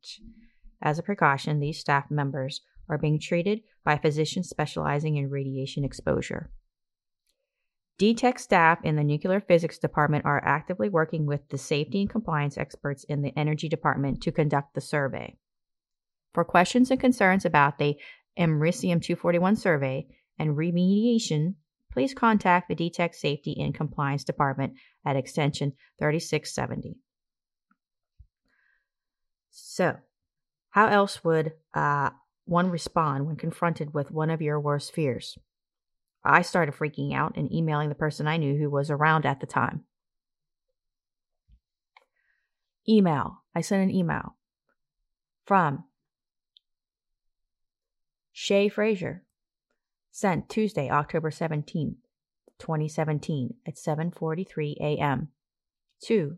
As 0.82 0.98
a 0.98 1.04
precaution, 1.04 1.60
these 1.60 1.78
staff 1.78 2.06
members 2.10 2.62
are 2.88 2.98
being 2.98 3.20
treated 3.20 3.64
by 3.84 3.98
physicians 3.98 4.48
specializing 4.48 5.18
in 5.18 5.30
radiation 5.30 5.84
exposure. 5.84 6.52
DTEC 8.00 8.40
staff 8.40 8.80
in 8.84 8.96
the 8.96 9.04
Nuclear 9.04 9.40
Physics 9.40 9.78
Department 9.78 10.26
are 10.26 10.44
actively 10.44 10.90
working 10.90 11.26
with 11.26 11.48
the 11.50 11.58
safety 11.58 12.02
and 12.02 12.10
compliance 12.10 12.58
experts 12.58 13.04
in 13.04 13.22
the 13.22 13.34
Energy 13.38 13.70
Department 13.70 14.22
to 14.24 14.32
conduct 14.32 14.74
the 14.74 14.82
survey. 14.82 15.38
For 16.34 16.44
questions 16.44 16.90
and 16.90 17.00
concerns 17.00 17.46
about 17.46 17.78
the 17.78 17.96
Americium 18.38 19.02
241 19.02 19.56
survey 19.56 20.08
and 20.40 20.58
remediation, 20.58 21.54
please 21.92 22.16
contact 22.16 22.68
the 22.68 22.76
DTEC 22.76 23.14
Safety 23.14 23.56
and 23.60 23.76
Compliance 23.76 24.24
Department 24.24 24.74
at 25.06 25.16
extension 25.16 25.74
3670. 26.00 26.98
So, 29.52 29.98
how 30.72 30.88
else 30.88 31.24
would 31.24 31.54
uh, 31.76 32.10
one 32.46 32.72
respond 32.72 33.28
when 33.28 33.36
confronted 33.36 33.94
with 33.94 34.10
one 34.10 34.32
of 34.32 34.42
your 34.42 34.60
worst 34.60 34.92
fears? 34.92 35.38
I 36.25 36.42
started 36.42 36.75
freaking 36.75 37.13
out 37.13 37.36
and 37.36 37.51
emailing 37.51 37.89
the 37.89 37.96
person 37.96 38.27
I 38.27 38.38
knew 38.38 38.58
who 38.58 38.70
was 38.70 38.89
around 38.89 39.25
at 39.25 39.39
the 39.39 39.46
time. 39.46 39.84
Email. 42.88 43.44
I 43.56 43.62
sent 43.62 43.84
an 43.84 43.96
email 43.96 44.36
from 45.46 45.86
Shay 48.32 48.70
Fraser. 48.70 49.24
Sent 50.12 50.48
Tuesday, 50.48 50.92
October 50.92 51.32
17th, 51.32 51.96
2017 52.60 53.56
at 53.65 53.75
7:43 53.75 54.75
a.m. 54.80 55.30
to 56.01 56.38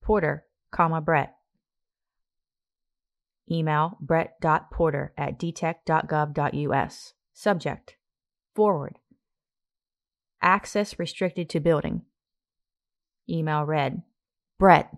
Porter, 0.00 0.46
comma 0.70 1.00
Brett. 1.00 1.34
Email 3.50 3.98
brett.porter 4.00 5.12
at 5.18 5.38
dtech.gov.us. 5.38 7.14
Subject. 7.32 7.96
Forward. 8.54 8.98
Access 10.40 10.98
restricted 10.98 11.48
to 11.50 11.60
building. 11.60 12.02
Email 13.28 13.64
read. 13.64 14.02
Brett, 14.58 14.94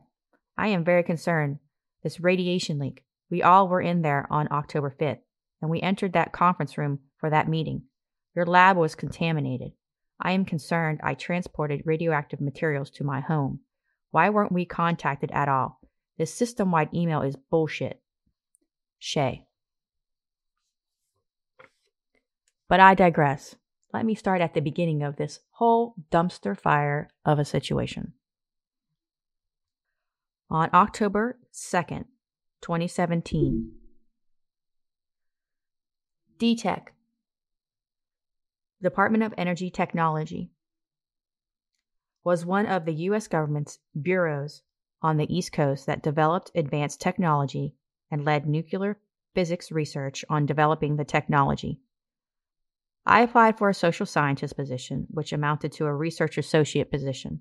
I 0.59 0.69
am 0.69 0.85
very 0.85 1.03
concerned. 1.03 1.59
This 2.03 2.21
radiation 2.21 2.79
leak. 2.79 3.05
We 3.31 3.43
all 3.43 3.69
were 3.69 3.81
in 3.81 4.03
there 4.03 4.27
on 4.31 4.49
October 4.51 4.95
5th 5.01 5.21
and 5.61 5.71
we 5.71 5.81
entered 5.81 6.13
that 6.13 6.33
conference 6.33 6.77
room 6.77 7.01
for 7.19 7.31
that 7.31 7.49
meeting. 7.49 7.83
Your 8.35 8.47
lab 8.47 8.77
was 8.77 8.95
contaminated. 8.95 9.73
I 10.21 10.33
am 10.33 10.45
concerned 10.45 11.01
I 11.03 11.15
transported 11.15 11.83
radioactive 11.85 12.41
materials 12.41 12.91
to 12.91 13.05
my 13.05 13.21
home. 13.21 13.61
Why 14.11 14.31
weren't 14.31 14.53
we 14.53 14.65
contacted 14.65 15.31
at 15.33 15.49
all? 15.49 15.81
This 16.19 16.33
system 16.33 16.71
wide 16.71 16.91
email 16.95 17.23
is 17.23 17.37
bullshit. 17.37 18.01
Shay. 18.99 19.46
But 22.69 22.81
I 22.81 22.95
digress. 22.95 23.55
Let 23.93 24.05
me 24.05 24.15
start 24.15 24.41
at 24.41 24.55
the 24.55 24.61
beginning 24.61 25.03
of 25.03 25.17
this 25.17 25.41
whole 25.53 25.95
dumpster 26.11 26.59
fire 26.59 27.09
of 27.25 27.39
a 27.39 27.45
situation. 27.45 28.13
On 30.51 30.69
October 30.73 31.39
2nd, 31.53 32.05
2017, 32.61 33.73
DTEC, 36.39 36.89
Department 38.83 39.25
of 39.25 39.35
Energy 39.39 39.71
Technology, 39.71 40.51
was 42.23 42.45
one 42.45 42.67
of 42.67 42.85
the 42.85 42.95
U.S. 42.95 43.29
government's 43.29 43.79
bureaus 44.01 44.63
on 45.01 45.17
the 45.17 45.33
East 45.35 45.53
Coast 45.53 45.87
that 45.87 46.03
developed 46.03 46.51
advanced 46.55 47.01
technology 47.01 47.75
and 48.11 48.25
led 48.25 48.47
nuclear 48.47 48.99
physics 49.35 49.71
research 49.71 50.25
on 50.29 50.47
developing 50.47 50.97
the 50.97 51.05
technology. 51.05 51.81
I 53.07 53.23
applied 53.23 53.57
for 53.57 53.69
a 53.69 53.75
social 53.75 54.05
scientist 54.05 54.57
position, 54.57 55.07
which 55.11 55.33
amounted 55.33 55.73
to 55.73 55.87
a 55.87 55.95
research 55.95 56.37
associate 56.37 56.91
position. 56.91 57.41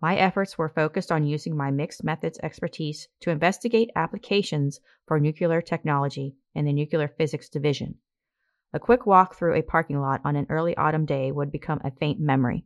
My 0.00 0.16
efforts 0.16 0.58
were 0.58 0.68
focused 0.68 1.10
on 1.10 1.24
using 1.24 1.56
my 1.56 1.70
mixed 1.70 2.04
methods 2.04 2.38
expertise 2.42 3.08
to 3.20 3.30
investigate 3.30 3.90
applications 3.96 4.80
for 5.06 5.18
nuclear 5.18 5.62
technology 5.62 6.36
in 6.54 6.66
the 6.66 6.72
Nuclear 6.72 7.08
Physics 7.08 7.48
Division 7.48 7.96
a 8.72 8.80
quick 8.80 9.04
walk 9.04 9.34
through 9.34 9.54
a 9.54 9.62
parking 9.62 10.00
lot 10.00 10.20
on 10.24 10.36
an 10.36 10.46
early 10.48 10.76
autumn 10.76 11.04
day 11.04 11.30
would 11.30 11.52
become 11.52 11.80
a 11.84 11.90
faint 11.90 12.18
memory. 12.18 12.64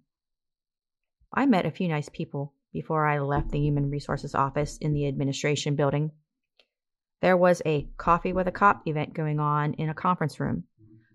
I 1.32 1.46
met 1.46 1.66
a 1.66 1.70
few 1.70 1.88
nice 1.88 2.08
people 2.08 2.54
before 2.72 3.06
I 3.06 3.18
left 3.18 3.50
the 3.50 3.58
Human 3.58 3.90
Resources 3.90 4.34
office 4.34 4.76
in 4.78 4.92
the 4.92 5.08
administration 5.08 5.74
building. 5.74 6.12
There 7.22 7.36
was 7.36 7.60
a 7.66 7.88
coffee 7.96 8.32
with 8.32 8.46
a 8.46 8.52
cop 8.52 8.86
event 8.86 9.14
going 9.14 9.40
on 9.40 9.74
in 9.74 9.88
a 9.88 9.94
conference 9.94 10.38
room. 10.38 10.64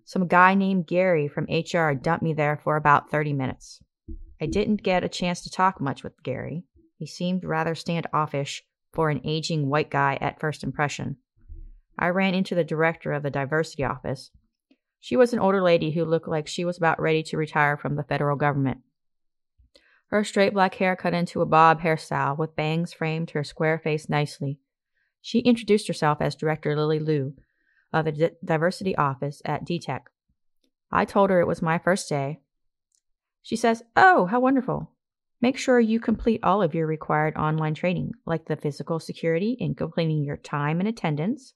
Some 0.05 0.27
guy 0.27 0.55
named 0.55 0.88
Gary 0.88 1.27
from 1.27 1.48
HR 1.50 1.93
dumped 1.93 2.24
me 2.24 2.34
there 2.34 2.60
for 2.63 2.75
about 2.75 3.10
30 3.10 3.34
minutes. 3.34 3.81
I 4.41 4.46
didn't 4.46 4.84
get 4.84 5.03
a 5.03 5.10
chance 5.10 5.41
to 5.43 5.51
talk 5.51 5.79
much 5.79 6.03
with 6.03 6.24
Gary. 6.24 6.65
He 6.98 7.05
seemed 7.05 7.43
rather 7.43 7.75
standoffish 7.75 8.63
for 8.91 9.10
an 9.10 9.22
aging 9.24 9.70
white 9.70 9.89
guy 9.89 10.17
at 10.20 10.39
first 10.39 10.63
impression. 10.63 11.17
I 11.98 12.08
ran 12.08 12.34
into 12.34 12.55
the 12.55 12.63
director 12.63 13.13
of 13.13 13.24
the 13.24 13.29
diversity 13.29 13.84
office, 13.84 14.31
She 15.03 15.17
was 15.17 15.34
an 15.34 15.39
older 15.39 15.63
lady 15.63 15.91
who 15.91 16.05
looked 16.05 16.27
like 16.27 16.48
she 16.48 16.63
was 16.63 16.77
about 16.77 17.01
ready 17.01 17.24
to 17.24 17.38
retire 17.38 17.75
from 17.75 17.96
the 17.96 18.03
federal 18.03 18.38
government. 18.38 18.81
Her 20.08 20.24
straight 20.24 20.53
black 20.53 20.75
hair 20.75 20.96
cut 20.96 21.15
into 21.15 21.41
a 21.41 21.46
bob 21.46 21.81
hairstyle 21.81 22.38
with 22.38 22.55
bangs 22.55 22.93
framed 22.93 23.31
her 23.31 23.43
square 23.43 23.79
face 23.79 24.10
nicely. 24.10 24.60
She 25.22 25.39
introduced 25.39 25.88
herself 25.88 26.20
as 26.22 26.36
Director 26.36 26.75
Lily 26.75 27.00
Liu 27.00 27.34
of 27.94 28.06
the 28.06 28.12
D- 28.12 28.30
Diversity 28.44 28.96
Office 28.96 29.42
at 29.46 29.66
DTEC. 29.66 30.02
I 30.92 31.06
told 31.06 31.30
her 31.30 31.40
it 31.40 31.48
was 31.48 31.62
my 31.62 31.78
first 31.78 32.10
day. 32.10 32.42
She 33.42 33.56
says, 33.56 33.84
Oh, 33.96 34.26
how 34.26 34.40
wonderful. 34.40 34.92
Make 35.42 35.58
sure 35.58 35.80
you 35.80 36.00
complete 36.00 36.42
all 36.44 36.62
of 36.62 36.76
your 36.76 36.86
required 36.86 37.36
online 37.36 37.74
training, 37.74 38.12
like 38.26 38.46
the 38.46 38.56
physical 38.56 39.00
security 39.00 39.58
and 39.60 39.76
completing 39.76 40.24
your 40.24 40.38
time 40.38 40.80
and 40.80 40.88
attendance. 40.88 41.54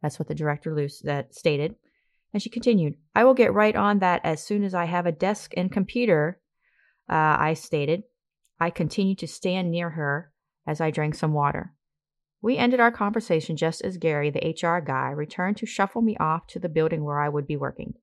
That's 0.00 0.18
what 0.18 0.28
the 0.28 0.34
director 0.34 0.74
Luce 0.74 1.00
that 1.00 1.34
stated. 1.34 1.74
And 2.32 2.42
she 2.42 2.48
continued, 2.48 2.94
I 3.14 3.24
will 3.24 3.34
get 3.34 3.52
right 3.52 3.76
on 3.76 3.98
that 3.98 4.22
as 4.24 4.42
soon 4.42 4.64
as 4.64 4.74
I 4.74 4.86
have 4.86 5.06
a 5.06 5.12
desk 5.12 5.52
and 5.56 5.70
computer. 5.70 6.40
Uh, 7.08 7.36
I 7.38 7.54
stated. 7.54 8.04
I 8.58 8.70
continued 8.70 9.18
to 9.18 9.28
stand 9.28 9.70
near 9.70 9.90
her 9.90 10.32
as 10.66 10.80
I 10.80 10.90
drank 10.90 11.14
some 11.14 11.32
water. 11.32 11.74
We 12.44 12.58
ended 12.58 12.78
our 12.78 12.92
conversation 12.92 13.56
just 13.56 13.80
as 13.80 13.96
Gary, 13.96 14.28
the 14.28 14.50
HR 14.50 14.84
guy, 14.84 15.08
returned 15.08 15.56
to 15.56 15.66
shuffle 15.66 16.02
me 16.02 16.14
off 16.18 16.46
to 16.48 16.58
the 16.58 16.68
building 16.68 17.02
where 17.02 17.18
I 17.18 17.30
would 17.30 17.46
be 17.46 17.56
working. 17.56 17.94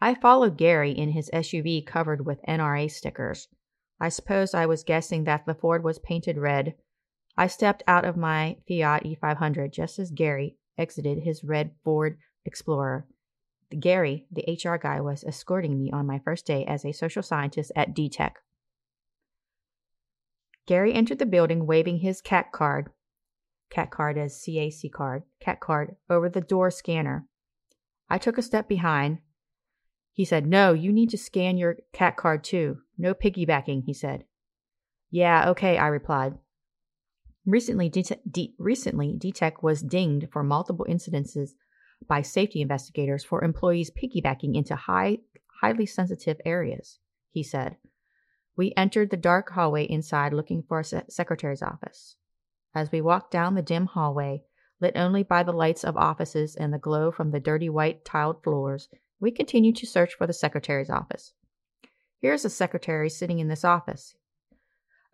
I 0.00 0.14
followed 0.14 0.56
Gary 0.56 0.92
in 0.92 1.10
his 1.10 1.28
SUV 1.34 1.84
covered 1.84 2.24
with 2.24 2.40
NRA 2.48 2.90
stickers. 2.90 3.48
I 4.00 4.08
suppose 4.08 4.54
I 4.54 4.64
was 4.64 4.84
guessing 4.84 5.24
that 5.24 5.44
the 5.44 5.52
Ford 5.52 5.84
was 5.84 5.98
painted 5.98 6.38
red. 6.38 6.76
I 7.36 7.46
stepped 7.46 7.82
out 7.86 8.06
of 8.06 8.16
my 8.16 8.56
Fiat 8.66 9.04
E500 9.04 9.70
just 9.70 9.98
as 9.98 10.10
Gary 10.10 10.56
exited 10.78 11.24
his 11.24 11.44
red 11.44 11.72
Ford 11.84 12.16
Explorer. 12.46 13.06
Gary, 13.78 14.24
the 14.32 14.46
HR 14.48 14.76
guy, 14.76 14.98
was 14.98 15.24
escorting 15.24 15.78
me 15.78 15.90
on 15.90 16.06
my 16.06 16.20
first 16.20 16.46
day 16.46 16.64
as 16.64 16.86
a 16.86 16.92
social 16.92 17.22
scientist 17.22 17.70
at 17.76 17.94
DTEC. 17.94 18.36
Gary 20.66 20.94
entered 20.94 21.18
the 21.18 21.26
building 21.26 21.66
waving 21.66 21.98
his 21.98 22.20
CAT 22.20 22.52
card, 22.52 22.90
CAT 23.70 23.90
card 23.90 24.16
as 24.16 24.34
CAC 24.34 24.90
card, 24.92 25.24
CAT 25.40 25.60
card 25.60 25.96
over 26.08 26.28
the 26.28 26.40
door 26.40 26.70
scanner. 26.70 27.26
I 28.08 28.18
took 28.18 28.38
a 28.38 28.42
step 28.42 28.68
behind, 28.68 29.18
he 30.12 30.24
said, 30.24 30.46
No, 30.46 30.72
you 30.72 30.92
need 30.92 31.10
to 31.10 31.18
scan 31.18 31.58
your 31.58 31.78
CAT 31.92 32.16
card 32.16 32.44
too. 32.44 32.78
No 32.96 33.14
piggybacking, 33.14 33.82
he 33.84 33.92
said. 33.92 34.24
Yeah, 35.10 35.50
okay, 35.50 35.76
I 35.76 35.88
replied. 35.88 36.34
Recently, 37.44 37.88
D- 37.88 38.04
D- 38.30 38.54
recently, 38.58 39.12
DTEC 39.18 39.62
was 39.62 39.82
dinged 39.82 40.28
for 40.32 40.42
multiple 40.42 40.86
incidences 40.88 41.50
by 42.08 42.22
safety 42.22 42.60
investigators 42.60 43.22
for 43.22 43.44
employees 43.44 43.90
piggybacking 43.90 44.56
into 44.56 44.76
high, 44.76 45.18
highly 45.60 45.84
sensitive 45.84 46.38
areas, 46.44 46.98
he 47.30 47.42
said. 47.42 47.76
We 48.56 48.72
entered 48.76 49.10
the 49.10 49.16
dark 49.16 49.50
hallway 49.50 49.84
inside 49.84 50.32
looking 50.32 50.62
for 50.62 50.80
a 50.80 50.84
se- 50.84 51.04
secretary's 51.08 51.62
office. 51.62 52.16
As 52.74 52.92
we 52.92 53.00
walked 53.00 53.30
down 53.30 53.54
the 53.54 53.62
dim 53.62 53.86
hallway, 53.86 54.44
lit 54.80 54.96
only 54.96 55.22
by 55.22 55.42
the 55.42 55.52
lights 55.52 55.84
of 55.84 55.96
offices 55.96 56.54
and 56.56 56.72
the 56.72 56.78
glow 56.78 57.10
from 57.10 57.30
the 57.30 57.40
dirty 57.40 57.68
white 57.68 58.04
tiled 58.04 58.42
floors, 58.42 58.88
we 59.20 59.30
continued 59.30 59.76
to 59.76 59.86
search 59.86 60.14
for 60.14 60.26
the 60.26 60.32
secretary's 60.32 60.90
office. 60.90 61.32
Here's 62.20 62.44
a 62.44 62.50
secretary 62.50 63.10
sitting 63.10 63.38
in 63.38 63.48
this 63.48 63.64
office. 63.64 64.14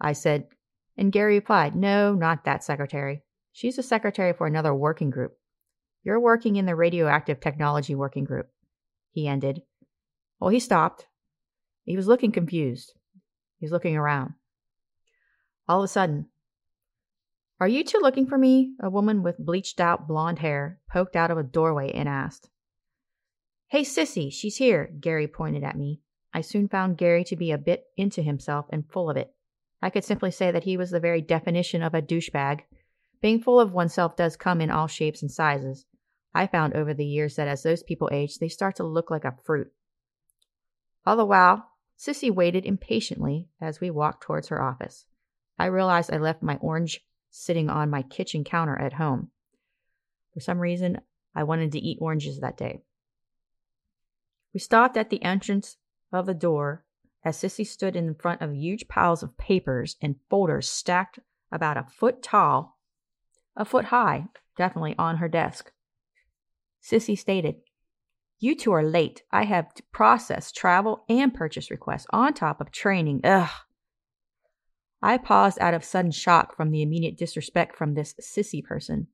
I 0.00 0.12
said, 0.12 0.48
and 0.96 1.12
Gary 1.12 1.34
replied, 1.34 1.74
No, 1.74 2.14
not 2.14 2.44
that 2.44 2.64
secretary. 2.64 3.22
She's 3.52 3.78
a 3.78 3.82
secretary 3.82 4.32
for 4.32 4.46
another 4.46 4.74
working 4.74 5.10
group. 5.10 5.36
You're 6.02 6.20
working 6.20 6.56
in 6.56 6.66
the 6.66 6.76
radioactive 6.76 7.40
technology 7.40 7.94
working 7.94 8.24
group. 8.24 8.48
He 9.10 9.26
ended. 9.26 9.62
Well, 10.38 10.50
he 10.50 10.60
stopped. 10.60 11.06
He 11.84 11.96
was 11.96 12.06
looking 12.06 12.32
confused. 12.32 12.94
He 13.60 13.66
was 13.66 13.72
looking 13.72 13.96
around. 13.96 14.32
All 15.68 15.80
of 15.80 15.84
a 15.84 15.88
sudden, 15.88 16.28
Are 17.60 17.68
you 17.68 17.84
two 17.84 17.98
looking 18.00 18.26
for 18.26 18.38
me? 18.38 18.74
A 18.80 18.88
woman 18.88 19.22
with 19.22 19.36
bleached 19.38 19.80
out 19.80 20.08
blonde 20.08 20.38
hair 20.38 20.80
poked 20.90 21.14
out 21.14 21.30
of 21.30 21.36
a 21.36 21.42
doorway 21.42 21.92
and 21.92 22.08
asked. 22.08 22.48
Hey, 23.68 23.82
sissy, 23.82 24.32
she's 24.32 24.56
here, 24.56 24.90
Gary 24.98 25.28
pointed 25.28 25.62
at 25.62 25.76
me. 25.76 26.00
I 26.32 26.40
soon 26.40 26.68
found 26.68 26.96
Gary 26.96 27.22
to 27.24 27.36
be 27.36 27.50
a 27.50 27.58
bit 27.58 27.84
into 27.98 28.22
himself 28.22 28.64
and 28.70 28.90
full 28.90 29.10
of 29.10 29.18
it. 29.18 29.34
I 29.82 29.90
could 29.90 30.04
simply 30.04 30.30
say 30.30 30.50
that 30.50 30.64
he 30.64 30.78
was 30.78 30.90
the 30.90 30.98
very 30.98 31.20
definition 31.20 31.82
of 31.82 31.94
a 31.94 32.02
douchebag. 32.02 32.62
Being 33.20 33.42
full 33.42 33.60
of 33.60 33.72
oneself 33.72 34.16
does 34.16 34.36
come 34.36 34.62
in 34.62 34.70
all 34.70 34.86
shapes 34.86 35.20
and 35.20 35.30
sizes. 35.30 35.84
I 36.34 36.46
found 36.46 36.74
over 36.74 36.94
the 36.94 37.04
years 37.04 37.36
that 37.36 37.48
as 37.48 37.62
those 37.62 37.82
people 37.82 38.08
age, 38.10 38.38
they 38.38 38.48
start 38.48 38.76
to 38.76 38.84
look 38.84 39.10
like 39.10 39.24
a 39.24 39.36
fruit. 39.44 39.70
All 41.04 41.16
the 41.16 41.26
while, 41.26 41.66
Sissy 42.00 42.30
waited 42.30 42.64
impatiently 42.64 43.48
as 43.60 43.78
we 43.78 43.90
walked 43.90 44.22
towards 44.22 44.48
her 44.48 44.62
office. 44.62 45.04
I 45.58 45.66
realized 45.66 46.10
I 46.10 46.16
left 46.16 46.42
my 46.42 46.56
orange 46.56 47.04
sitting 47.28 47.68
on 47.68 47.90
my 47.90 48.00
kitchen 48.00 48.42
counter 48.42 48.78
at 48.80 48.94
home. 48.94 49.30
For 50.32 50.40
some 50.40 50.60
reason, 50.60 51.02
I 51.34 51.42
wanted 51.42 51.72
to 51.72 51.78
eat 51.78 51.98
oranges 52.00 52.40
that 52.40 52.56
day. 52.56 52.80
We 54.54 54.60
stopped 54.60 54.96
at 54.96 55.10
the 55.10 55.22
entrance 55.22 55.76
of 56.10 56.24
the 56.24 56.32
door 56.32 56.86
as 57.22 57.36
Sissy 57.36 57.66
stood 57.66 57.94
in 57.94 58.14
front 58.14 58.40
of 58.40 58.54
huge 58.54 58.88
piles 58.88 59.22
of 59.22 59.36
papers 59.36 59.96
and 60.00 60.16
folders 60.30 60.70
stacked 60.70 61.18
about 61.52 61.76
a 61.76 61.84
foot 61.84 62.22
tall, 62.22 62.78
a 63.54 63.66
foot 63.66 63.86
high, 63.86 64.28
definitely 64.56 64.94
on 64.98 65.18
her 65.18 65.28
desk. 65.28 65.70
Sissy 66.82 67.16
stated, 67.16 67.56
You 68.40 68.56
two 68.56 68.72
are 68.72 68.82
late. 68.82 69.22
I 69.30 69.44
have 69.44 69.72
to 69.74 69.82
process 69.92 70.50
travel 70.50 71.04
and 71.08 71.32
purchase 71.32 71.70
requests 71.70 72.06
on 72.10 72.34
top 72.34 72.60
of 72.60 72.72
training. 72.72 73.20
Ugh. 73.22 73.50
I 75.02 75.18
paused 75.18 75.58
out 75.60 75.74
of 75.74 75.84
sudden 75.84 76.10
shock 76.10 76.56
from 76.56 76.70
the 76.70 76.82
immediate 76.82 77.16
disrespect 77.16 77.76
from 77.76 77.94
this 77.94 78.14
sissy 78.20 78.64
person. 78.64 79.06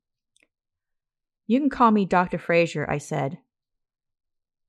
You 1.47 1.61
can 1.61 1.71
call 1.71 1.91
me 1.91 2.07
Dr. 2.07 2.39
Fraser, 2.39 2.89
I 2.89 2.99
said, 2.99 3.39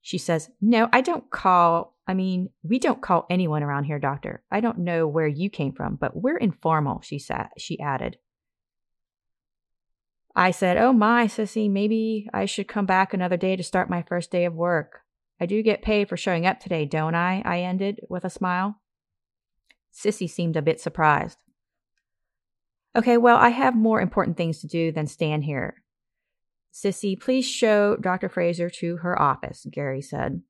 she 0.00 0.18
says, 0.18 0.48
No, 0.60 0.88
I 0.92 1.00
don't 1.00 1.30
call, 1.30 1.96
I 2.06 2.14
mean, 2.14 2.50
we 2.62 2.78
don't 2.78 3.02
call 3.02 3.26
anyone 3.28 3.62
around 3.62 3.84
here 3.84 3.98
doctor. 3.98 4.42
I 4.50 4.60
don't 4.60 4.78
know 4.78 5.06
where 5.06 5.26
you 5.26 5.50
came 5.50 5.72
from, 5.72 5.96
but 5.96 6.16
we're 6.16 6.36
informal, 6.36 7.00
she 7.02 7.18
said, 7.18 7.48
she 7.58 7.78
added. 7.80 8.16
I 10.38 10.52
said, 10.52 10.76
Oh 10.76 10.92
my, 10.92 11.26
sissy, 11.26 11.68
maybe 11.68 12.28
I 12.32 12.44
should 12.44 12.68
come 12.68 12.86
back 12.86 13.12
another 13.12 13.36
day 13.36 13.56
to 13.56 13.62
start 13.64 13.90
my 13.90 14.02
first 14.02 14.30
day 14.30 14.44
of 14.44 14.54
work. 14.54 15.00
I 15.40 15.46
do 15.46 15.64
get 15.64 15.82
paid 15.82 16.08
for 16.08 16.16
showing 16.16 16.46
up 16.46 16.60
today, 16.60 16.84
don't 16.84 17.16
I? 17.16 17.42
I 17.44 17.62
ended 17.62 18.02
with 18.08 18.24
a 18.24 18.30
smile. 18.30 18.80
Sissy 19.92 20.30
seemed 20.30 20.56
a 20.56 20.62
bit 20.62 20.80
surprised. 20.80 21.38
Okay, 22.94 23.16
well, 23.16 23.36
I 23.36 23.48
have 23.48 23.74
more 23.74 24.00
important 24.00 24.36
things 24.36 24.60
to 24.60 24.68
do 24.68 24.92
than 24.92 25.08
stand 25.08 25.42
here. 25.42 25.82
Sissy, 26.72 27.20
please 27.20 27.44
show 27.44 27.96
Dr. 27.96 28.28
Fraser 28.28 28.70
to 28.70 28.98
her 28.98 29.20
office, 29.20 29.66
Gary 29.68 30.00
said. 30.00 30.42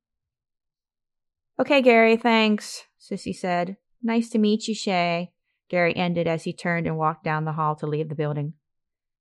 Okay, 1.58 1.80
Gary, 1.80 2.18
thanks, 2.18 2.82
Sissy 3.00 3.34
said. 3.34 3.78
Nice 4.02 4.28
to 4.30 4.38
meet 4.38 4.68
you, 4.68 4.74
Shay. 4.74 5.32
Gary 5.70 5.96
ended 5.96 6.26
as 6.26 6.44
he 6.44 6.52
turned 6.52 6.86
and 6.86 6.98
walked 6.98 7.24
down 7.24 7.46
the 7.46 7.52
hall 7.52 7.74
to 7.76 7.86
leave 7.86 8.10
the 8.10 8.14
building. 8.14 8.52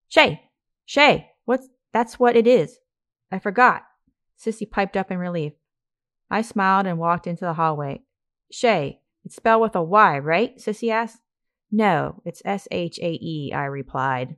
Shay! 0.10 0.47
Shay! 0.88 1.32
What's 1.44 1.68
that's 1.92 2.18
what 2.18 2.38
it 2.38 2.48
is. 2.48 2.80
I 3.30 3.40
forgot. 3.40 3.84
Sissy 4.40 4.70
piped 4.70 4.96
up 4.96 5.12
in 5.12 5.18
relief. 5.18 5.52
I 6.32 6.42
smiled 6.42 6.88
and 6.88 6.98
walked 6.98 7.28
into 7.28 7.44
the 7.44 7.54
hallway. 7.54 8.04
Shay, 8.50 9.02
it's 9.26 9.36
spelled 9.36 9.62
with 9.62 9.76
a 9.76 9.84
Y, 9.84 10.18
right? 10.20 10.58
Sissy 10.58 10.90
asked. 10.90 11.20
No, 11.70 12.22
it's 12.24 12.42
S 12.46 12.70
H 12.72 13.00
A 13.00 13.12
E, 13.22 13.52
I 13.54 13.66
replied. 13.66 14.38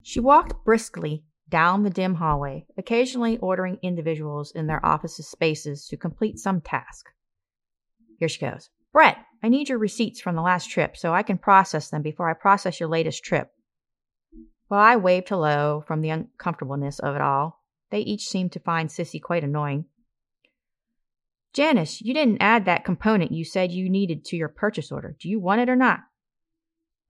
She 0.00 0.20
walked 0.20 0.64
briskly 0.64 1.24
down 1.48 1.82
the 1.82 1.90
dim 1.90 2.14
hallway, 2.14 2.66
occasionally 2.78 3.36
ordering 3.38 3.78
individuals 3.82 4.52
in 4.52 4.68
their 4.68 4.84
offices 4.86 5.26
spaces 5.26 5.88
to 5.88 5.96
complete 5.96 6.38
some 6.38 6.60
task. 6.60 7.06
Here 8.18 8.28
she 8.28 8.40
goes. 8.40 8.70
Brett, 8.92 9.18
I 9.42 9.48
need 9.48 9.68
your 9.68 9.78
receipts 9.78 10.20
from 10.20 10.36
the 10.36 10.42
last 10.42 10.70
trip 10.70 10.96
so 10.96 11.12
I 11.12 11.24
can 11.24 11.38
process 11.38 11.90
them 11.90 12.02
before 12.02 12.30
I 12.30 12.34
process 12.34 12.78
your 12.78 12.88
latest 12.88 13.24
trip. 13.24 13.50
Well, 14.70 14.80
I 14.80 14.94
waved 14.94 15.28
hello 15.28 15.82
from 15.84 16.00
the 16.00 16.10
uncomfortableness 16.10 17.00
of 17.00 17.16
it 17.16 17.20
all. 17.20 17.60
They 17.90 17.98
each 17.98 18.28
seemed 18.28 18.52
to 18.52 18.60
find 18.60 18.88
Sissy 18.88 19.20
quite 19.20 19.42
annoying. 19.42 19.86
Janice, 21.52 22.00
you 22.00 22.14
didn't 22.14 22.40
add 22.40 22.64
that 22.64 22.84
component 22.84 23.32
you 23.32 23.44
said 23.44 23.72
you 23.72 23.90
needed 23.90 24.24
to 24.26 24.36
your 24.36 24.48
purchase 24.48 24.92
order. 24.92 25.16
Do 25.18 25.28
you 25.28 25.40
want 25.40 25.60
it 25.60 25.68
or 25.68 25.74
not? 25.74 26.00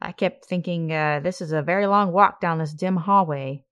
I 0.00 0.12
kept 0.12 0.46
thinking, 0.46 0.90
uh, 0.90 1.20
this 1.22 1.42
is 1.42 1.52
a 1.52 1.60
very 1.60 1.86
long 1.86 2.12
walk 2.12 2.40
down 2.40 2.56
this 2.56 2.72
dim 2.72 2.96
hallway. 2.96 3.66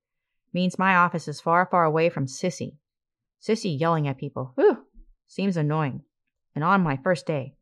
Means 0.52 0.78
my 0.78 0.96
office 0.96 1.26
is 1.26 1.40
far, 1.40 1.64
far 1.64 1.84
away 1.84 2.10
from 2.10 2.26
Sissy. 2.26 2.76
Sissy 3.40 3.80
yelling 3.80 4.06
at 4.06 4.18
people. 4.18 4.52
Whew! 4.56 4.84
Seems 5.26 5.56
annoying. 5.56 6.02
And 6.54 6.62
on 6.62 6.82
my 6.82 6.98
first 7.02 7.24
day, 7.24 7.54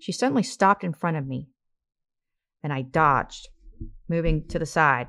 she 0.00 0.12
suddenly 0.12 0.42
stopped 0.42 0.84
in 0.84 0.92
front 0.92 1.16
of 1.16 1.26
me. 1.26 1.48
And 2.62 2.74
I 2.74 2.82
dodged, 2.82 3.48
moving 4.06 4.46
to 4.48 4.58
the 4.58 4.66
side. 4.66 5.08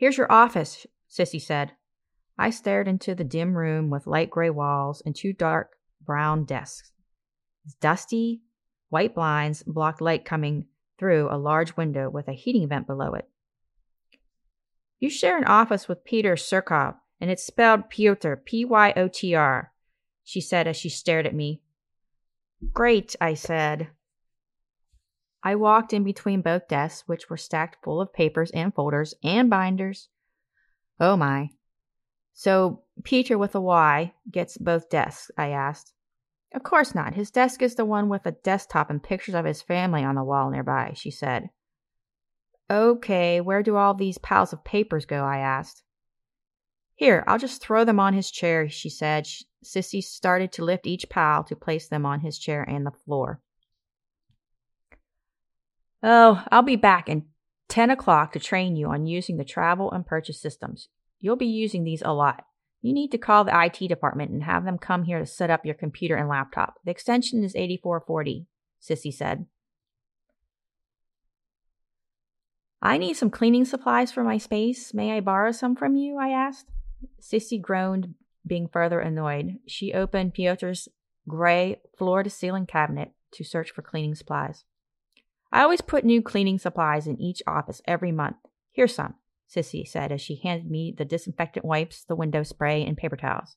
Here's 0.00 0.16
your 0.16 0.32
office, 0.32 0.86
Sissy 1.10 1.38
said. 1.38 1.72
I 2.38 2.48
stared 2.48 2.88
into 2.88 3.14
the 3.14 3.22
dim 3.22 3.54
room 3.54 3.90
with 3.90 4.06
light 4.06 4.30
gray 4.30 4.48
walls 4.48 5.02
and 5.04 5.14
two 5.14 5.34
dark 5.34 5.76
brown 6.00 6.46
desks. 6.46 6.90
Dusty, 7.82 8.40
white 8.88 9.14
blinds 9.14 9.62
blocked 9.62 10.00
light 10.00 10.24
coming 10.24 10.68
through 10.98 11.28
a 11.30 11.36
large 11.36 11.76
window 11.76 12.08
with 12.08 12.28
a 12.28 12.32
heating 12.32 12.66
vent 12.66 12.86
below 12.86 13.12
it. 13.12 13.28
You 15.00 15.10
share 15.10 15.36
an 15.36 15.44
office 15.44 15.86
with 15.86 16.02
Peter 16.06 16.34
Surkov, 16.34 16.94
and 17.20 17.30
it's 17.30 17.44
spelled 17.44 17.90
Pyotr, 17.90 18.36
P 18.42 18.64
Y 18.64 18.94
O 18.96 19.06
T 19.06 19.34
R, 19.34 19.70
she 20.24 20.40
said 20.40 20.66
as 20.66 20.78
she 20.78 20.88
stared 20.88 21.26
at 21.26 21.34
me. 21.34 21.60
Great, 22.72 23.16
I 23.20 23.34
said. 23.34 23.88
I 25.42 25.54
walked 25.54 25.92
in 25.92 26.04
between 26.04 26.42
both 26.42 26.68
desks, 26.68 27.08
which 27.08 27.30
were 27.30 27.36
stacked 27.36 27.82
full 27.82 28.00
of 28.00 28.12
papers 28.12 28.50
and 28.50 28.74
folders 28.74 29.14
and 29.22 29.48
binders. 29.48 30.08
Oh 30.98 31.16
my. 31.16 31.50
So 32.34 32.82
Peter 33.04 33.38
with 33.38 33.54
a 33.54 33.60
Y 33.60 34.14
gets 34.30 34.58
both 34.58 34.90
desks, 34.90 35.30
I 35.36 35.48
asked. 35.48 35.92
Of 36.52 36.62
course 36.62 36.94
not. 36.94 37.14
His 37.14 37.30
desk 37.30 37.62
is 37.62 37.76
the 37.76 37.84
one 37.84 38.08
with 38.08 38.26
a 38.26 38.32
desktop 38.32 38.90
and 38.90 39.02
pictures 39.02 39.34
of 39.34 39.44
his 39.44 39.62
family 39.62 40.04
on 40.04 40.16
the 40.16 40.24
wall 40.24 40.50
nearby, 40.50 40.92
she 40.94 41.10
said. 41.10 41.50
Okay, 42.68 43.40
where 43.40 43.62
do 43.62 43.76
all 43.76 43.94
these 43.94 44.18
piles 44.18 44.52
of 44.52 44.64
papers 44.64 45.06
go? 45.06 45.24
I 45.24 45.38
asked. 45.38 45.82
Here, 46.94 47.24
I'll 47.26 47.38
just 47.38 47.62
throw 47.62 47.84
them 47.84 47.98
on 47.98 48.12
his 48.12 48.30
chair, 48.30 48.68
she 48.68 48.90
said. 48.90 49.26
Sissy 49.64 50.02
started 50.02 50.52
to 50.52 50.64
lift 50.64 50.86
each 50.86 51.08
pile 51.08 51.44
to 51.44 51.56
place 51.56 51.88
them 51.88 52.04
on 52.04 52.20
his 52.20 52.38
chair 52.38 52.62
and 52.62 52.84
the 52.84 52.90
floor. 52.90 53.40
Oh, 56.02 56.44
I'll 56.50 56.62
be 56.62 56.76
back 56.76 57.08
in 57.08 57.26
10 57.68 57.90
o'clock 57.90 58.32
to 58.32 58.40
train 58.40 58.76
you 58.76 58.88
on 58.88 59.06
using 59.06 59.36
the 59.36 59.44
travel 59.44 59.90
and 59.92 60.06
purchase 60.06 60.40
systems. 60.40 60.88
You'll 61.20 61.36
be 61.36 61.46
using 61.46 61.84
these 61.84 62.02
a 62.02 62.12
lot. 62.12 62.44
You 62.82 62.94
need 62.94 63.10
to 63.12 63.18
call 63.18 63.44
the 63.44 63.64
IT 63.64 63.88
department 63.88 64.30
and 64.30 64.42
have 64.44 64.64
them 64.64 64.78
come 64.78 65.04
here 65.04 65.18
to 65.18 65.26
set 65.26 65.50
up 65.50 65.66
your 65.66 65.74
computer 65.74 66.16
and 66.16 66.28
laptop. 66.28 66.76
The 66.84 66.90
extension 66.90 67.44
is 67.44 67.54
8440, 67.54 68.46
Sissy 68.82 69.12
said. 69.12 69.46
I 72.82 72.96
need 72.96 73.14
some 73.14 73.30
cleaning 73.30 73.66
supplies 73.66 74.10
for 74.10 74.24
my 74.24 74.38
space. 74.38 74.94
May 74.94 75.14
I 75.14 75.20
borrow 75.20 75.52
some 75.52 75.76
from 75.76 75.96
you? 75.96 76.16
I 76.16 76.30
asked. 76.30 76.70
Sissy 77.20 77.60
groaned, 77.60 78.14
being 78.46 78.68
further 78.68 79.00
annoyed. 79.00 79.58
She 79.66 79.92
opened 79.92 80.34
Pyotr's 80.34 80.88
gray 81.28 81.80
floor 81.98 82.22
to 82.22 82.30
ceiling 82.30 82.64
cabinet 82.64 83.12
to 83.32 83.44
search 83.44 83.70
for 83.70 83.82
cleaning 83.82 84.14
supplies. 84.14 84.64
I 85.52 85.62
always 85.62 85.80
put 85.80 86.04
new 86.04 86.22
cleaning 86.22 86.58
supplies 86.58 87.06
in 87.06 87.20
each 87.20 87.42
office 87.46 87.82
every 87.86 88.12
month. 88.12 88.36
Here's 88.72 88.94
some, 88.94 89.14
Sissy 89.48 89.86
said 89.86 90.12
as 90.12 90.20
she 90.20 90.40
handed 90.42 90.70
me 90.70 90.94
the 90.96 91.04
disinfectant 91.04 91.64
wipes, 91.64 92.04
the 92.04 92.14
window 92.14 92.42
spray, 92.42 92.84
and 92.84 92.96
paper 92.96 93.16
towels. 93.16 93.56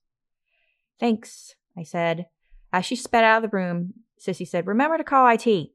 Thanks, 1.00 1.56
I 1.78 1.84
said. 1.84 2.28
As 2.72 2.86
she 2.86 2.96
sped 2.96 3.24
out 3.24 3.44
of 3.44 3.52
the 3.52 3.56
room, 3.56 3.94
Sissy 4.20 4.48
said, 4.48 4.66
Remember 4.66 4.98
to 4.98 5.04
call 5.04 5.28
IT. 5.28 5.70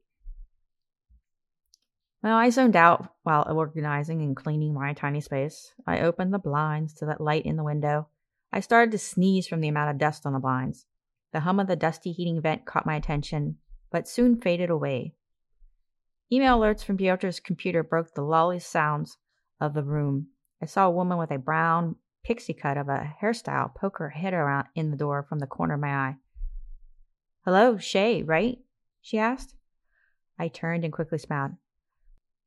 Well, 2.21 2.35
I 2.35 2.49
zoned 2.49 2.75
out 2.75 3.13
while 3.23 3.47
organizing 3.49 4.21
and 4.21 4.35
cleaning 4.35 4.73
my 4.73 4.91
tiny 4.91 5.21
space. 5.21 5.73
I 5.87 6.01
opened 6.01 6.33
the 6.33 6.39
blinds 6.39 6.93
to 6.95 7.05
let 7.05 7.21
light 7.21 7.45
in 7.45 7.55
the 7.55 7.63
window. 7.63 8.09
I 8.51 8.59
started 8.59 8.91
to 8.91 8.97
sneeze 8.97 9.47
from 9.47 9.61
the 9.61 9.69
amount 9.69 9.91
of 9.91 9.97
dust 9.97 10.25
on 10.25 10.33
the 10.33 10.39
blinds. 10.39 10.85
The 11.31 11.41
hum 11.41 11.61
of 11.61 11.67
the 11.67 11.77
dusty 11.77 12.11
heating 12.11 12.41
vent 12.41 12.65
caught 12.65 12.85
my 12.85 12.95
attention, 12.95 13.57
but 13.89 14.07
soon 14.07 14.41
faded 14.41 14.69
away. 14.69 15.13
Email 16.31 16.59
alerts 16.59 16.83
from 16.83 16.97
Pyotr's 16.97 17.39
computer 17.39 17.83
broke 17.83 18.13
the 18.13 18.21
lully 18.21 18.59
sounds 18.59 19.17
of 19.59 19.73
the 19.73 19.83
room. 19.83 20.27
I 20.61 20.65
saw 20.65 20.87
a 20.87 20.91
woman 20.91 21.17
with 21.17 21.31
a 21.31 21.39
brown 21.39 21.95
pixie 22.23 22.53
cut 22.53 22.77
of 22.77 22.87
a 22.87 23.15
hairstyle 23.21 23.73
poke 23.73 23.97
her 23.97 24.09
head 24.09 24.33
around 24.33 24.67
in 24.75 24.91
the 24.91 24.97
door 24.97 25.23
from 25.27 25.39
the 25.39 25.47
corner 25.47 25.73
of 25.73 25.79
my 25.79 25.89
eye. 25.89 26.15
Hello, 27.45 27.77
Shay, 27.77 28.21
right? 28.21 28.59
she 29.01 29.17
asked. 29.17 29.55
I 30.37 30.49
turned 30.49 30.83
and 30.83 30.93
quickly 30.93 31.17
smiled. 31.17 31.51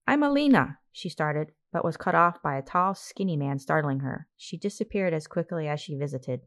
I'm 0.07 0.23
Alina, 0.23 0.79
she 0.93 1.09
started, 1.09 1.53
but 1.73 1.85
was 1.85 1.97
cut 1.97 2.15
off 2.15 2.43
by 2.43 2.57
a 2.57 2.63
tall, 2.63 2.95
skinny 2.95 3.37
man 3.37 3.59
startling 3.59 4.01
her. 4.01 4.29
She 4.37 4.57
disappeared 4.57 5.13
as 5.13 5.27
quickly 5.27 5.67
as 5.67 5.81
she 5.81 5.97
visited. 5.97 6.43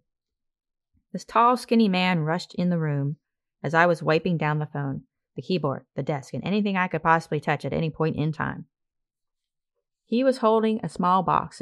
This 1.11 1.25
tall, 1.25 1.57
skinny 1.57 1.89
man 1.89 2.19
rushed 2.19 2.55
in 2.55 2.69
the 2.69 2.79
room 2.79 3.17
as 3.63 3.73
I 3.73 3.87
was 3.87 4.03
wiping 4.03 4.37
down 4.37 4.59
the 4.59 4.67
phone, 4.67 5.03
the 5.35 5.41
keyboard, 5.41 5.85
the 5.95 6.03
desk, 6.03 6.33
and 6.33 6.43
anything 6.43 6.77
I 6.77 6.87
could 6.87 7.03
possibly 7.03 7.39
touch 7.39 7.65
at 7.65 7.73
any 7.73 7.89
point 7.89 8.15
in 8.15 8.31
time. 8.31 8.65
He 10.05 10.23
was 10.23 10.37
holding 10.37 10.79
a 10.81 10.89
small 10.89 11.23
box 11.23 11.61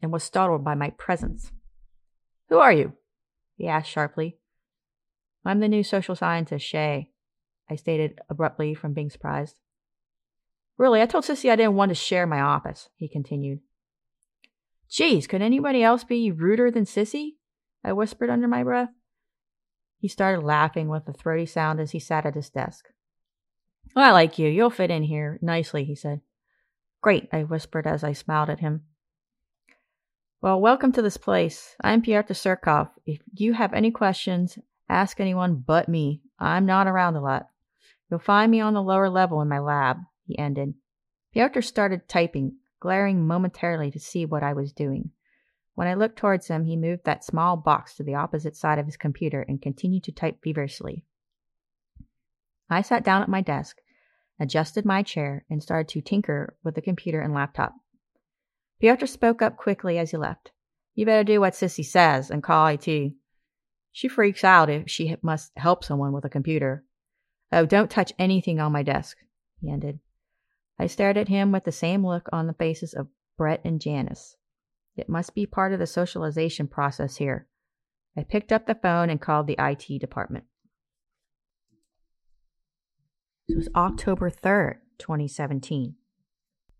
and 0.00 0.12
was 0.12 0.24
startled 0.24 0.64
by 0.64 0.74
my 0.74 0.90
presence. 0.90 1.52
Who 2.48 2.58
are 2.58 2.72
you? 2.72 2.94
he 3.56 3.68
asked 3.68 3.90
sharply. 3.90 4.38
I'm 5.44 5.60
the 5.60 5.68
new 5.68 5.82
social 5.82 6.14
scientist, 6.14 6.64
Shay, 6.64 7.10
I 7.70 7.76
stated 7.76 8.20
abruptly 8.28 8.74
from 8.74 8.92
being 8.92 9.10
surprised. 9.10 9.56
Really, 10.78 11.00
I 11.00 11.06
told 11.06 11.24
Sissy 11.24 11.50
I 11.50 11.56
didn't 11.56 11.74
want 11.74 11.90
to 11.90 11.94
share 11.94 12.26
my 12.26 12.40
office, 12.40 12.88
he 12.96 13.08
continued. 13.08 13.60
Geez, 14.88 15.26
could 15.26 15.42
anybody 15.42 15.82
else 15.82 16.04
be 16.04 16.30
ruder 16.30 16.70
than 16.70 16.84
Sissy? 16.84 17.36
I 17.84 17.92
whispered 17.92 18.30
under 18.30 18.46
my 18.46 18.62
breath. 18.62 18.90
He 19.98 20.08
started 20.08 20.44
laughing 20.44 20.88
with 20.88 21.08
a 21.08 21.12
throaty 21.12 21.46
sound 21.46 21.80
as 21.80 21.92
he 21.92 21.98
sat 21.98 22.26
at 22.26 22.34
his 22.34 22.50
desk. 22.50 22.88
Well, 23.94 24.06
I 24.06 24.12
like 24.12 24.38
you. 24.38 24.48
You'll 24.48 24.70
fit 24.70 24.90
in 24.90 25.02
here 25.02 25.38
nicely, 25.42 25.84
he 25.84 25.94
said. 25.94 26.22
Great, 27.02 27.28
I 27.30 27.42
whispered 27.42 27.86
as 27.86 28.02
I 28.02 28.14
smiled 28.14 28.48
at 28.48 28.60
him. 28.60 28.84
Well, 30.40 30.60
welcome 30.60 30.92
to 30.92 31.02
this 31.02 31.18
place. 31.18 31.76
I'm 31.82 32.00
Pyotr 32.00 32.32
Surkov. 32.32 32.88
If 33.04 33.20
you 33.34 33.52
have 33.52 33.74
any 33.74 33.90
questions, 33.90 34.58
ask 34.88 35.20
anyone 35.20 35.62
but 35.66 35.88
me. 35.88 36.22
I'm 36.38 36.64
not 36.64 36.86
around 36.86 37.16
a 37.16 37.20
lot. 37.20 37.48
You'll 38.10 38.18
find 38.18 38.50
me 38.50 38.60
on 38.60 38.72
the 38.72 38.82
lower 38.82 39.10
level 39.10 39.42
in 39.42 39.48
my 39.48 39.58
lab 39.58 39.98
he 40.26 40.38
ended. 40.38 40.72
Pyotr 41.34 41.60
started 41.60 42.08
typing, 42.08 42.56
glaring 42.80 43.26
momentarily 43.26 43.90
to 43.90 44.00
see 44.00 44.24
what 44.24 44.42
I 44.42 44.54
was 44.54 44.72
doing. 44.72 45.10
When 45.74 45.86
I 45.86 45.94
looked 45.94 46.16
towards 46.16 46.48
him, 46.48 46.64
he 46.64 46.76
moved 46.76 47.04
that 47.04 47.24
small 47.24 47.56
box 47.56 47.94
to 47.96 48.02
the 48.02 48.14
opposite 48.14 48.56
side 48.56 48.78
of 48.78 48.86
his 48.86 48.96
computer 48.96 49.44
and 49.46 49.60
continued 49.60 50.04
to 50.04 50.12
type 50.12 50.38
feverishly. 50.42 51.04
I 52.72 52.82
sat 52.82 53.04
down 53.04 53.22
at 53.22 53.28
my 53.28 53.40
desk, 53.40 53.78
adjusted 54.40 54.84
my 54.84 55.02
chair, 55.02 55.44
and 55.50 55.62
started 55.62 55.88
to 55.88 56.00
tinker 56.00 56.56
with 56.64 56.74
the 56.74 56.82
computer 56.82 57.20
and 57.20 57.34
laptop. 57.34 57.74
Pyotr 58.80 59.06
spoke 59.06 59.42
up 59.42 59.56
quickly 59.56 59.98
as 59.98 60.10
he 60.10 60.16
left. 60.16 60.50
You 60.94 61.06
better 61.06 61.24
do 61.24 61.40
what 61.40 61.54
Sissy 61.54 61.84
says 61.84 62.30
and 62.30 62.42
call 62.42 62.66
IT. 62.66 63.14
She 63.92 64.08
freaks 64.08 64.42
out 64.42 64.70
if 64.70 64.90
she 64.90 65.16
must 65.22 65.52
help 65.56 65.84
someone 65.84 66.12
with 66.12 66.24
a 66.24 66.30
computer. 66.30 66.84
Oh, 67.52 67.66
don't 67.66 67.90
touch 67.90 68.12
anything 68.18 68.58
on 68.58 68.72
my 68.72 68.82
desk, 68.82 69.18
he 69.60 69.70
ended. 69.70 70.00
I 70.78 70.86
stared 70.86 71.16
at 71.16 71.28
him 71.28 71.52
with 71.52 71.64
the 71.64 71.72
same 71.72 72.04
look 72.04 72.28
on 72.32 72.46
the 72.46 72.54
faces 72.54 72.94
of 72.94 73.08
Brett 73.36 73.60
and 73.64 73.80
Janice. 73.80 74.36
It 74.96 75.08
must 75.08 75.34
be 75.34 75.46
part 75.46 75.72
of 75.72 75.78
the 75.78 75.86
socialization 75.86 76.66
process 76.66 77.16
here. 77.16 77.46
I 78.16 78.24
picked 78.24 78.52
up 78.52 78.66
the 78.66 78.74
phone 78.74 79.10
and 79.10 79.20
called 79.20 79.46
the 79.46 79.56
IT 79.58 80.00
department. 80.00 80.44
It 83.52 83.58
was 83.58 83.68
October 83.76 84.30
3rd, 84.30 84.76
2017. 84.96 85.96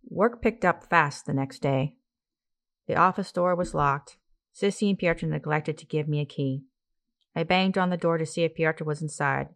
Work 0.09 0.41
picked 0.41 0.65
up 0.65 0.89
fast 0.89 1.27
the 1.27 1.35
next 1.35 1.59
day. 1.59 1.97
The 2.89 2.97
office 2.97 3.31
door 3.31 3.55
was 3.55 3.75
locked. 3.75 4.17
Sissy 4.59 4.89
and 4.89 4.99
Pyotr 4.99 5.27
neglected 5.27 5.77
to 5.77 5.87
give 5.87 6.09
me 6.09 6.19
a 6.21 6.25
key. 6.25 6.63
I 7.37 7.43
banged 7.43 7.77
on 7.77 7.91
the 7.91 7.99
door 7.99 8.17
to 8.17 8.25
see 8.25 8.45
if 8.45 8.55
Pyotr 8.55 8.85
was 8.85 9.03
inside. 9.03 9.49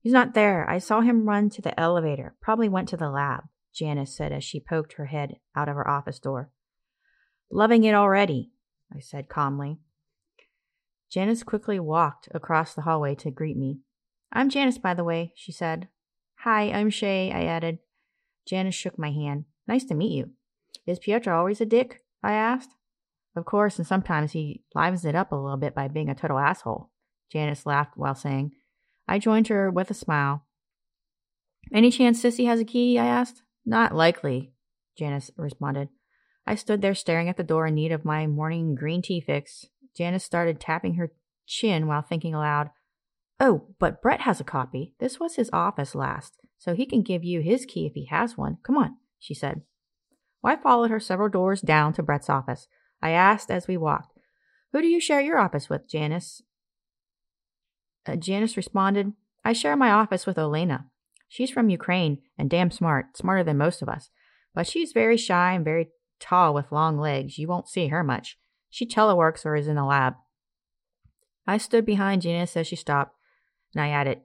He's 0.00 0.12
not 0.12 0.34
there. 0.34 0.68
I 0.68 0.78
saw 0.78 1.02
him 1.02 1.28
run 1.28 1.50
to 1.50 1.62
the 1.62 1.78
elevator. 1.78 2.34
Probably 2.40 2.68
went 2.68 2.88
to 2.88 2.96
the 2.96 3.10
lab. 3.10 3.44
Janice 3.72 4.16
said 4.16 4.32
as 4.32 4.42
she 4.42 4.58
poked 4.58 4.94
her 4.94 5.06
head 5.06 5.36
out 5.54 5.68
of 5.68 5.76
her 5.76 5.88
office 5.88 6.18
door. 6.18 6.50
Loving 7.48 7.84
it 7.84 7.94
already, 7.94 8.50
I 8.92 8.98
said 8.98 9.28
calmly. 9.28 9.78
Janice 11.08 11.44
quickly 11.44 11.78
walked 11.78 12.26
across 12.34 12.74
the 12.74 12.82
hallway 12.82 13.14
to 13.14 13.30
greet 13.30 13.56
me. 13.56 13.82
I'm 14.32 14.50
Janice, 14.50 14.78
by 14.78 14.94
the 14.94 15.04
way, 15.04 15.32
she 15.36 15.52
said. 15.52 15.86
Hi, 16.44 16.64
I'm 16.64 16.90
Shay, 16.90 17.32
I 17.32 17.44
added. 17.44 17.78
Janice 18.46 18.74
shook 18.74 18.98
my 18.98 19.10
hand. 19.10 19.46
Nice 19.66 19.84
to 19.84 19.94
meet 19.94 20.12
you. 20.12 20.32
Is 20.86 20.98
Pietro 20.98 21.34
always 21.38 21.62
a 21.62 21.64
dick? 21.64 22.02
I 22.22 22.34
asked. 22.34 22.68
Of 23.34 23.46
course, 23.46 23.78
and 23.78 23.86
sometimes 23.86 24.32
he 24.32 24.62
livens 24.74 25.06
it 25.06 25.14
up 25.14 25.32
a 25.32 25.36
little 25.36 25.56
bit 25.56 25.74
by 25.74 25.88
being 25.88 26.10
a 26.10 26.14
total 26.14 26.38
asshole. 26.38 26.90
Janice 27.32 27.64
laughed 27.64 27.96
while 27.96 28.14
saying, 28.14 28.52
I 29.08 29.18
joined 29.18 29.48
her 29.48 29.70
with 29.70 29.90
a 29.90 29.94
smile. 29.94 30.44
Any 31.72 31.90
chance 31.90 32.22
Sissy 32.22 32.46
has 32.46 32.60
a 32.60 32.64
key? 32.66 32.98
I 32.98 33.06
asked. 33.06 33.40
Not 33.64 33.94
likely, 33.94 34.52
Janice 34.98 35.30
responded. 35.38 35.88
I 36.46 36.56
stood 36.56 36.82
there 36.82 36.94
staring 36.94 37.30
at 37.30 37.38
the 37.38 37.42
door 37.42 37.68
in 37.68 37.74
need 37.74 37.90
of 37.90 38.04
my 38.04 38.26
morning 38.26 38.74
green 38.74 39.00
tea 39.00 39.22
fix. 39.22 39.64
Janice 39.96 40.24
started 40.24 40.60
tapping 40.60 40.96
her 40.96 41.10
chin 41.46 41.86
while 41.86 42.02
thinking 42.02 42.34
aloud. 42.34 42.68
Oh, 43.40 43.68
but 43.78 44.00
Brett 44.00 44.20
has 44.22 44.40
a 44.40 44.44
copy. 44.44 44.94
This 45.00 45.18
was 45.18 45.36
his 45.36 45.50
office 45.52 45.94
last, 45.94 46.34
so 46.58 46.74
he 46.74 46.86
can 46.86 47.02
give 47.02 47.24
you 47.24 47.40
his 47.40 47.66
key 47.66 47.86
if 47.86 47.94
he 47.94 48.06
has 48.06 48.36
one. 48.36 48.58
Come 48.62 48.76
on, 48.76 48.96
she 49.18 49.34
said. 49.34 49.62
Well, 50.42 50.52
I 50.52 50.62
followed 50.62 50.90
her 50.90 51.00
several 51.00 51.28
doors 51.28 51.60
down 51.60 51.92
to 51.94 52.02
Brett's 52.02 52.30
office. 52.30 52.68
I 53.02 53.10
asked 53.10 53.50
as 53.50 53.66
we 53.66 53.76
walked, 53.76 54.16
Who 54.72 54.80
do 54.80 54.86
you 54.86 55.00
share 55.00 55.20
your 55.20 55.38
office 55.38 55.68
with, 55.68 55.88
Janice? 55.88 56.42
Uh, 58.06 58.16
Janice 58.16 58.56
responded, 58.56 59.12
I 59.44 59.52
share 59.52 59.76
my 59.76 59.90
office 59.90 60.26
with 60.26 60.36
Olena. 60.36 60.84
She's 61.28 61.50
from 61.50 61.70
Ukraine 61.70 62.18
and 62.38 62.48
damn 62.48 62.70
smart, 62.70 63.16
smarter 63.16 63.44
than 63.44 63.58
most 63.58 63.82
of 63.82 63.88
us. 63.88 64.10
But 64.54 64.66
she's 64.66 64.92
very 64.92 65.16
shy 65.16 65.52
and 65.52 65.64
very 65.64 65.88
tall 66.20 66.54
with 66.54 66.70
long 66.70 66.98
legs. 66.98 67.38
You 67.38 67.48
won't 67.48 67.68
see 67.68 67.88
her 67.88 68.04
much. 68.04 68.38
She 68.70 68.86
teleworks 68.86 69.44
or 69.44 69.56
is 69.56 69.68
in 69.68 69.76
the 69.76 69.84
lab. 69.84 70.14
I 71.46 71.58
stood 71.58 71.84
behind 71.84 72.22
Janice 72.22 72.56
as 72.56 72.66
she 72.66 72.76
stopped, 72.76 73.16
and 73.74 73.84
I 73.84 73.90
added, 73.90 74.20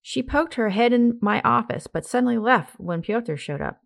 She 0.00 0.22
poked 0.22 0.54
her 0.54 0.70
head 0.70 0.92
in 0.92 1.18
my 1.20 1.40
office, 1.42 1.86
but 1.86 2.06
suddenly 2.06 2.38
left 2.38 2.78
when 2.78 3.02
Pyotr 3.02 3.36
showed 3.36 3.60
up. 3.60 3.80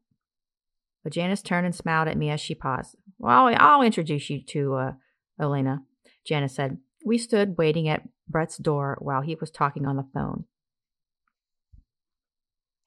But 1.03 1.13
Janice 1.13 1.43
turned 1.43 1.67
and 1.67 1.75
smiled 1.75 2.09
at 2.09 2.17
me 2.17 2.31
as 2.31 2.41
she 2.41 2.55
paused. 2.55 2.97
Well, 3.19 3.55
I'll 3.57 3.83
introduce 3.83 4.29
you 4.29 4.43
to 4.43 4.75
uh, 4.75 4.93
Elena, 5.41 5.83
Janice 6.27 6.55
said. 6.55 6.79
We 7.05 7.19
stood 7.19 7.57
waiting 7.57 7.89
at 7.89 8.09
Brett's 8.29 8.57
door 8.57 8.99
while 9.01 9.21
he 9.21 9.37
was 9.37 9.51
talking 9.51 9.87
on 9.87 9.97
the 9.97 10.09
phone. 10.13 10.45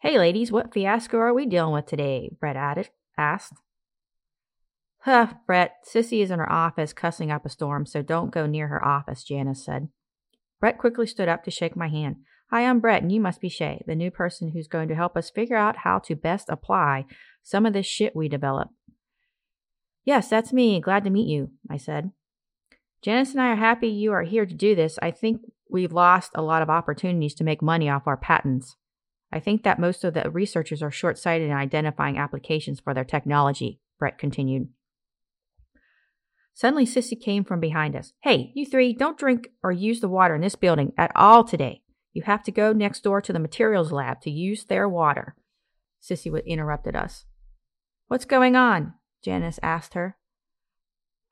Hey, 0.02 0.18
ladies, 0.18 0.52
what 0.52 0.74
fiasco 0.74 1.18
are 1.18 1.34
we 1.34 1.46
dealing 1.46 1.74
with 1.74 1.86
today? 1.86 2.30
Brett 2.40 2.56
added, 2.56 2.90
asked. 3.18 3.54
Huh, 5.04 5.34
Brett, 5.46 5.86
Sissy 5.86 6.22
is 6.22 6.32
in 6.32 6.40
her 6.40 6.52
office 6.52 6.92
cussing 6.92 7.32
up 7.32 7.46
a 7.46 7.50
storm, 7.50 7.86
so 7.86 8.02
don't 8.02 8.32
go 8.32 8.46
near 8.46 8.68
her 8.68 8.86
office, 8.86 9.24
Janice 9.24 9.64
said. 9.64 9.90
Brett 10.60 10.78
quickly 10.78 11.08
stood 11.08 11.30
up 11.30 11.44
to 11.44 11.52
shake 11.52 11.76
my 11.76 11.88
hand. 11.88 12.18
Hi, 12.52 12.66
I'm 12.66 12.80
Brett, 12.80 13.02
and 13.02 13.12
you 13.12 13.22
must 13.22 13.42
be 13.42 13.50
Shay, 13.50 13.84
the 13.86 13.96
new 13.96 14.12
person 14.12 14.52
who's 14.52 14.68
going 14.68 14.88
to 14.90 14.96
help 14.96 15.16
us 15.16 15.30
figure 15.30 15.56
out 15.56 15.78
how 15.78 16.00
to 16.00 16.16
best 16.16 16.50
apply 16.50 17.06
some 17.44 17.66
of 17.66 17.74
this 17.74 17.86
shit 17.86 18.16
we 18.16 18.28
develop. 18.28 18.70
Yes, 20.04 20.30
that's 20.30 20.52
me. 20.52 20.80
Glad 20.82 21.04
to 21.04 21.10
meet 21.10 21.28
you, 21.28 21.52
I 21.70 21.78
said. 21.78 22.12
Janice 23.02 23.32
and 23.32 23.42
I 23.42 23.52
are 23.52 23.56
happy 23.56 23.88
you 23.88 24.12
are 24.12 24.24
here 24.24 24.46
to 24.46 24.54
do 24.54 24.76
this. 24.76 25.00
I 25.02 25.12
think 25.12 25.42
we've 25.70 25.94
lost 25.94 26.32
a 26.36 26.42
lot 26.42 26.62
of 26.62 26.70
opportunities 26.70 27.36
to 27.36 27.44
make 27.44 27.62
money 27.62 27.90
off 27.90 28.08
our 28.08 28.18
patents. 28.18 28.76
I 29.32 29.40
think 29.40 29.64
that 29.64 29.80
most 29.80 30.04
of 30.04 30.16
the 30.16 30.30
researchers 30.30 30.82
are 30.82 30.92
short 30.92 31.18
sighted 31.18 31.50
in 31.50 31.56
identifying 31.56 32.18
applications 32.18 32.80
for 32.80 32.94
their 32.94 33.06
technology, 33.06 33.80
Brett 34.00 34.18
continued. 34.18 34.70
Suddenly, 36.60 36.88
Sissy 36.88 37.18
came 37.18 37.46
from 37.46 37.62
behind 37.62 37.96
us. 37.96 38.12
Hey, 38.20 38.52
you 38.54 38.66
three, 38.66 38.92
don't 38.92 39.18
drink 39.18 39.48
or 39.64 39.72
use 39.72 40.02
the 40.02 40.10
water 40.10 40.36
in 40.36 40.42
this 40.42 40.58
building 40.58 40.92
at 40.98 41.10
all 41.16 41.46
today. 41.46 41.84
You 42.12 42.24
have 42.24 42.44
to 42.44 42.52
go 42.52 42.74
next 42.74 43.02
door 43.02 43.22
to 43.22 43.32
the 43.32 43.40
materials 43.40 43.94
lab 43.94 44.20
to 44.24 44.30
use 44.30 44.66
their 44.66 44.90
water. 44.90 45.38
Sissy 46.04 46.46
interrupted 46.46 46.98
us. 46.98 47.24
What's 48.10 48.26
going 48.26 48.58
on? 48.58 48.96
Janice 49.24 49.62
asked 49.64 49.94
her. 49.94 50.18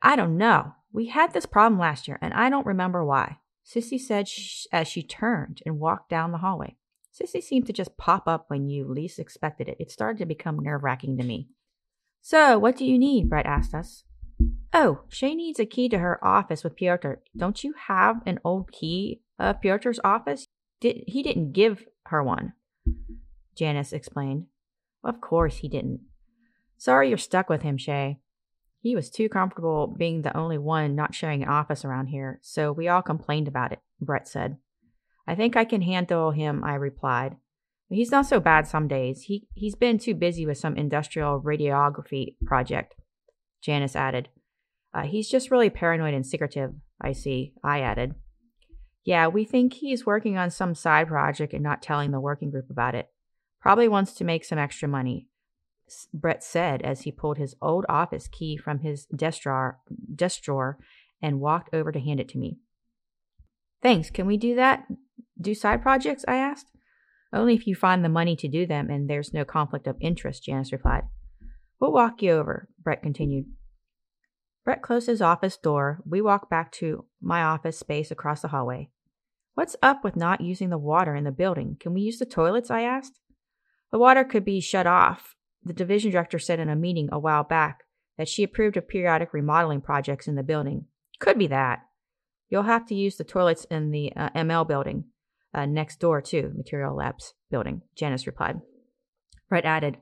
I 0.00 0.16
don't 0.16 0.38
know. 0.38 0.72
We 0.94 1.08
had 1.08 1.34
this 1.34 1.44
problem 1.44 1.78
last 1.78 2.08
year, 2.08 2.18
and 2.22 2.32
I 2.32 2.48
don't 2.48 2.64
remember 2.64 3.04
why. 3.04 3.36
Sissy 3.66 4.00
said 4.00 4.28
sh- 4.28 4.64
as 4.72 4.88
she 4.88 5.02
turned 5.02 5.60
and 5.66 5.78
walked 5.78 6.08
down 6.08 6.32
the 6.32 6.38
hallway. 6.38 6.76
Sissy 7.12 7.42
seemed 7.42 7.66
to 7.66 7.74
just 7.74 7.98
pop 7.98 8.26
up 8.26 8.46
when 8.48 8.70
you 8.70 8.88
least 8.88 9.18
expected 9.18 9.68
it. 9.68 9.76
It 9.78 9.90
started 9.90 10.20
to 10.20 10.24
become 10.24 10.58
nerve 10.58 10.84
wracking 10.84 11.18
to 11.18 11.22
me. 11.22 11.50
So, 12.22 12.58
what 12.58 12.78
do 12.78 12.86
you 12.86 12.98
need? 12.98 13.28
Brett 13.28 13.44
asked 13.44 13.74
us. 13.74 14.04
Oh, 14.72 15.00
Shay 15.08 15.34
needs 15.34 15.58
a 15.58 15.66
key 15.66 15.88
to 15.88 15.98
her 15.98 16.22
office 16.24 16.62
with 16.62 16.76
Pyotr. 16.76 17.22
Don't 17.36 17.64
you 17.64 17.74
have 17.86 18.20
an 18.26 18.38
old 18.44 18.70
key 18.70 19.22
of 19.38 19.60
Pyotr's 19.62 20.00
office? 20.04 20.46
Did, 20.80 21.04
he 21.06 21.22
didn't 21.22 21.52
give 21.52 21.86
her 22.06 22.22
one. 22.22 22.52
Janice 23.56 23.92
explained. 23.92 24.46
Of 25.02 25.20
course 25.20 25.58
he 25.58 25.68
didn't. 25.68 26.00
Sorry 26.76 27.08
you're 27.08 27.18
stuck 27.18 27.48
with 27.48 27.62
him, 27.62 27.76
Shay. 27.76 28.20
He 28.80 28.94
was 28.94 29.10
too 29.10 29.28
comfortable 29.28 29.86
being 29.86 30.22
the 30.22 30.36
only 30.36 30.58
one 30.58 30.94
not 30.94 31.14
sharing 31.14 31.42
an 31.42 31.48
office 31.48 31.84
around 31.84 32.06
here, 32.06 32.38
so 32.42 32.70
we 32.70 32.86
all 32.86 33.02
complained 33.02 33.48
about 33.48 33.72
it, 33.72 33.80
Brett 34.00 34.28
said. 34.28 34.58
I 35.26 35.34
think 35.34 35.56
I 35.56 35.64
can 35.64 35.82
handle 35.82 36.30
him, 36.30 36.62
I 36.62 36.74
replied. 36.74 37.36
He's 37.90 38.12
not 38.12 38.26
so 38.26 38.38
bad 38.38 38.66
some 38.66 38.86
days. 38.86 39.22
He, 39.22 39.48
he's 39.54 39.74
been 39.74 39.98
too 39.98 40.14
busy 40.14 40.46
with 40.46 40.58
some 40.58 40.76
industrial 40.76 41.40
radiography 41.40 42.36
project, 42.44 42.94
Janice 43.60 43.96
added. 43.96 44.28
Uh, 44.94 45.02
he's 45.02 45.28
just 45.28 45.50
really 45.50 45.70
paranoid 45.70 46.14
and 46.14 46.26
secretive, 46.26 46.72
I 47.00 47.12
see, 47.12 47.52
I 47.62 47.80
added. 47.80 48.14
Yeah, 49.04 49.28
we 49.28 49.44
think 49.44 49.74
he's 49.74 50.06
working 50.06 50.36
on 50.36 50.50
some 50.50 50.74
side 50.74 51.08
project 51.08 51.52
and 51.52 51.62
not 51.62 51.82
telling 51.82 52.10
the 52.10 52.20
working 52.20 52.50
group 52.50 52.70
about 52.70 52.94
it. 52.94 53.08
Probably 53.60 53.88
wants 53.88 54.12
to 54.14 54.24
make 54.24 54.44
some 54.44 54.58
extra 54.58 54.88
money, 54.88 55.28
Brett 56.12 56.44
said 56.44 56.82
as 56.82 57.02
he 57.02 57.12
pulled 57.12 57.38
his 57.38 57.54
old 57.60 57.86
office 57.88 58.28
key 58.28 58.56
from 58.56 58.80
his 58.80 59.06
desk 59.06 59.42
drawer, 59.42 59.78
desk 60.14 60.42
drawer 60.42 60.78
and 61.22 61.40
walked 61.40 61.74
over 61.74 61.90
to 61.92 62.00
hand 62.00 62.20
it 62.20 62.28
to 62.30 62.38
me. 62.38 62.58
Thanks, 63.82 64.10
can 64.10 64.26
we 64.26 64.36
do 64.36 64.54
that? 64.56 64.86
Do 65.40 65.54
side 65.54 65.82
projects? 65.82 66.24
I 66.26 66.36
asked. 66.36 66.66
Only 67.32 67.54
if 67.54 67.66
you 67.66 67.74
find 67.74 68.04
the 68.04 68.08
money 68.08 68.36
to 68.36 68.48
do 68.48 68.66
them 68.66 68.90
and 68.90 69.08
there's 69.08 69.34
no 69.34 69.44
conflict 69.44 69.86
of 69.86 69.96
interest, 70.00 70.44
Janice 70.44 70.72
replied. 70.72 71.04
We'll 71.80 71.92
walk 71.92 72.22
you 72.22 72.32
over, 72.32 72.68
Brett 72.82 73.02
continued. 73.02 73.46
Brett 74.68 74.82
closed 74.82 75.06
his 75.06 75.22
office 75.22 75.56
door. 75.56 76.02
We 76.04 76.20
walked 76.20 76.50
back 76.50 76.70
to 76.72 77.06
my 77.22 77.42
office 77.42 77.78
space 77.78 78.10
across 78.10 78.42
the 78.42 78.48
hallway. 78.48 78.90
What's 79.54 79.76
up 79.82 80.04
with 80.04 80.14
not 80.14 80.42
using 80.42 80.68
the 80.68 80.76
water 80.76 81.14
in 81.14 81.24
the 81.24 81.32
building? 81.32 81.78
Can 81.80 81.94
we 81.94 82.02
use 82.02 82.18
the 82.18 82.26
toilets? 82.26 82.70
I 82.70 82.82
asked. 82.82 83.18
The 83.90 83.98
water 83.98 84.24
could 84.24 84.44
be 84.44 84.60
shut 84.60 84.86
off. 84.86 85.36
The 85.64 85.72
division 85.72 86.10
director 86.10 86.38
said 86.38 86.60
in 86.60 86.68
a 86.68 86.76
meeting 86.76 87.08
a 87.10 87.18
while 87.18 87.44
back 87.44 87.84
that 88.18 88.28
she 88.28 88.42
approved 88.42 88.76
of 88.76 88.86
periodic 88.86 89.32
remodeling 89.32 89.80
projects 89.80 90.28
in 90.28 90.34
the 90.34 90.42
building. 90.42 90.84
Could 91.18 91.38
be 91.38 91.46
that. 91.46 91.86
You'll 92.50 92.64
have 92.64 92.84
to 92.88 92.94
use 92.94 93.16
the 93.16 93.24
toilets 93.24 93.64
in 93.70 93.90
the 93.90 94.12
uh, 94.14 94.28
ML 94.36 94.68
building, 94.68 95.04
uh, 95.54 95.64
next 95.64 95.98
door 95.98 96.20
to 96.20 96.52
Material 96.54 96.94
Labs 96.94 97.32
building, 97.50 97.80
Janice 97.96 98.26
replied. 98.26 98.60
Brett 99.48 99.64
added, 99.64 99.96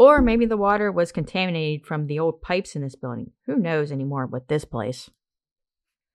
or 0.00 0.22
maybe 0.22 0.46
the 0.46 0.56
water 0.56 0.90
was 0.90 1.12
contaminated 1.12 1.86
from 1.86 2.06
the 2.06 2.18
old 2.18 2.40
pipes 2.40 2.74
in 2.74 2.80
this 2.80 2.94
building. 2.94 3.32
Who 3.44 3.56
knows 3.56 3.92
anymore 3.92 4.24
with 4.24 4.48
this 4.48 4.64
place? 4.64 5.10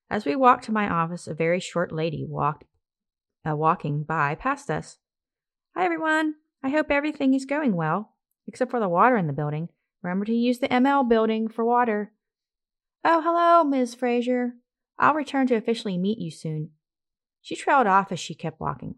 As 0.10 0.26
we 0.26 0.36
walked 0.36 0.64
to 0.64 0.72
my 0.72 0.90
office, 0.90 1.28
a 1.28 1.36
very 1.36 1.60
short 1.60 1.92
lady 1.92 2.26
walked, 2.28 2.64
uh, 3.48 3.56
walking 3.56 4.02
by 4.02 4.34
past 4.34 4.72
us. 4.72 4.98
Hi, 5.76 5.86
everyone. 5.86 6.34
I 6.64 6.70
hope 6.70 6.90
everything 6.90 7.36
is 7.36 7.46
going 7.46 7.76
well, 7.76 8.16
except 8.48 8.72
for 8.72 8.80
the 8.80 8.90
water 8.90 9.18
in 9.18 9.28
the 9.28 9.34
building. 9.34 9.70
Remember 10.02 10.26
to 10.26 10.34
use 10.34 10.58
the 10.58 10.68
ML 10.70 11.08
building 11.08 11.48
for 11.48 11.64
water. 11.64 12.12
Oh, 13.04 13.22
hello, 13.22 13.64
Ms. 13.64 13.94
Fraser. 13.94 14.54
I'll 14.98 15.14
return 15.14 15.46
to 15.46 15.56
officially 15.56 16.00
meet 16.00 16.18
you 16.18 16.32
soon. 16.32 16.72
She 17.40 17.56
trailed 17.56 17.86
off 17.86 18.12
as 18.12 18.20
she 18.20 18.34
kept 18.34 18.60
walking. 18.60 18.96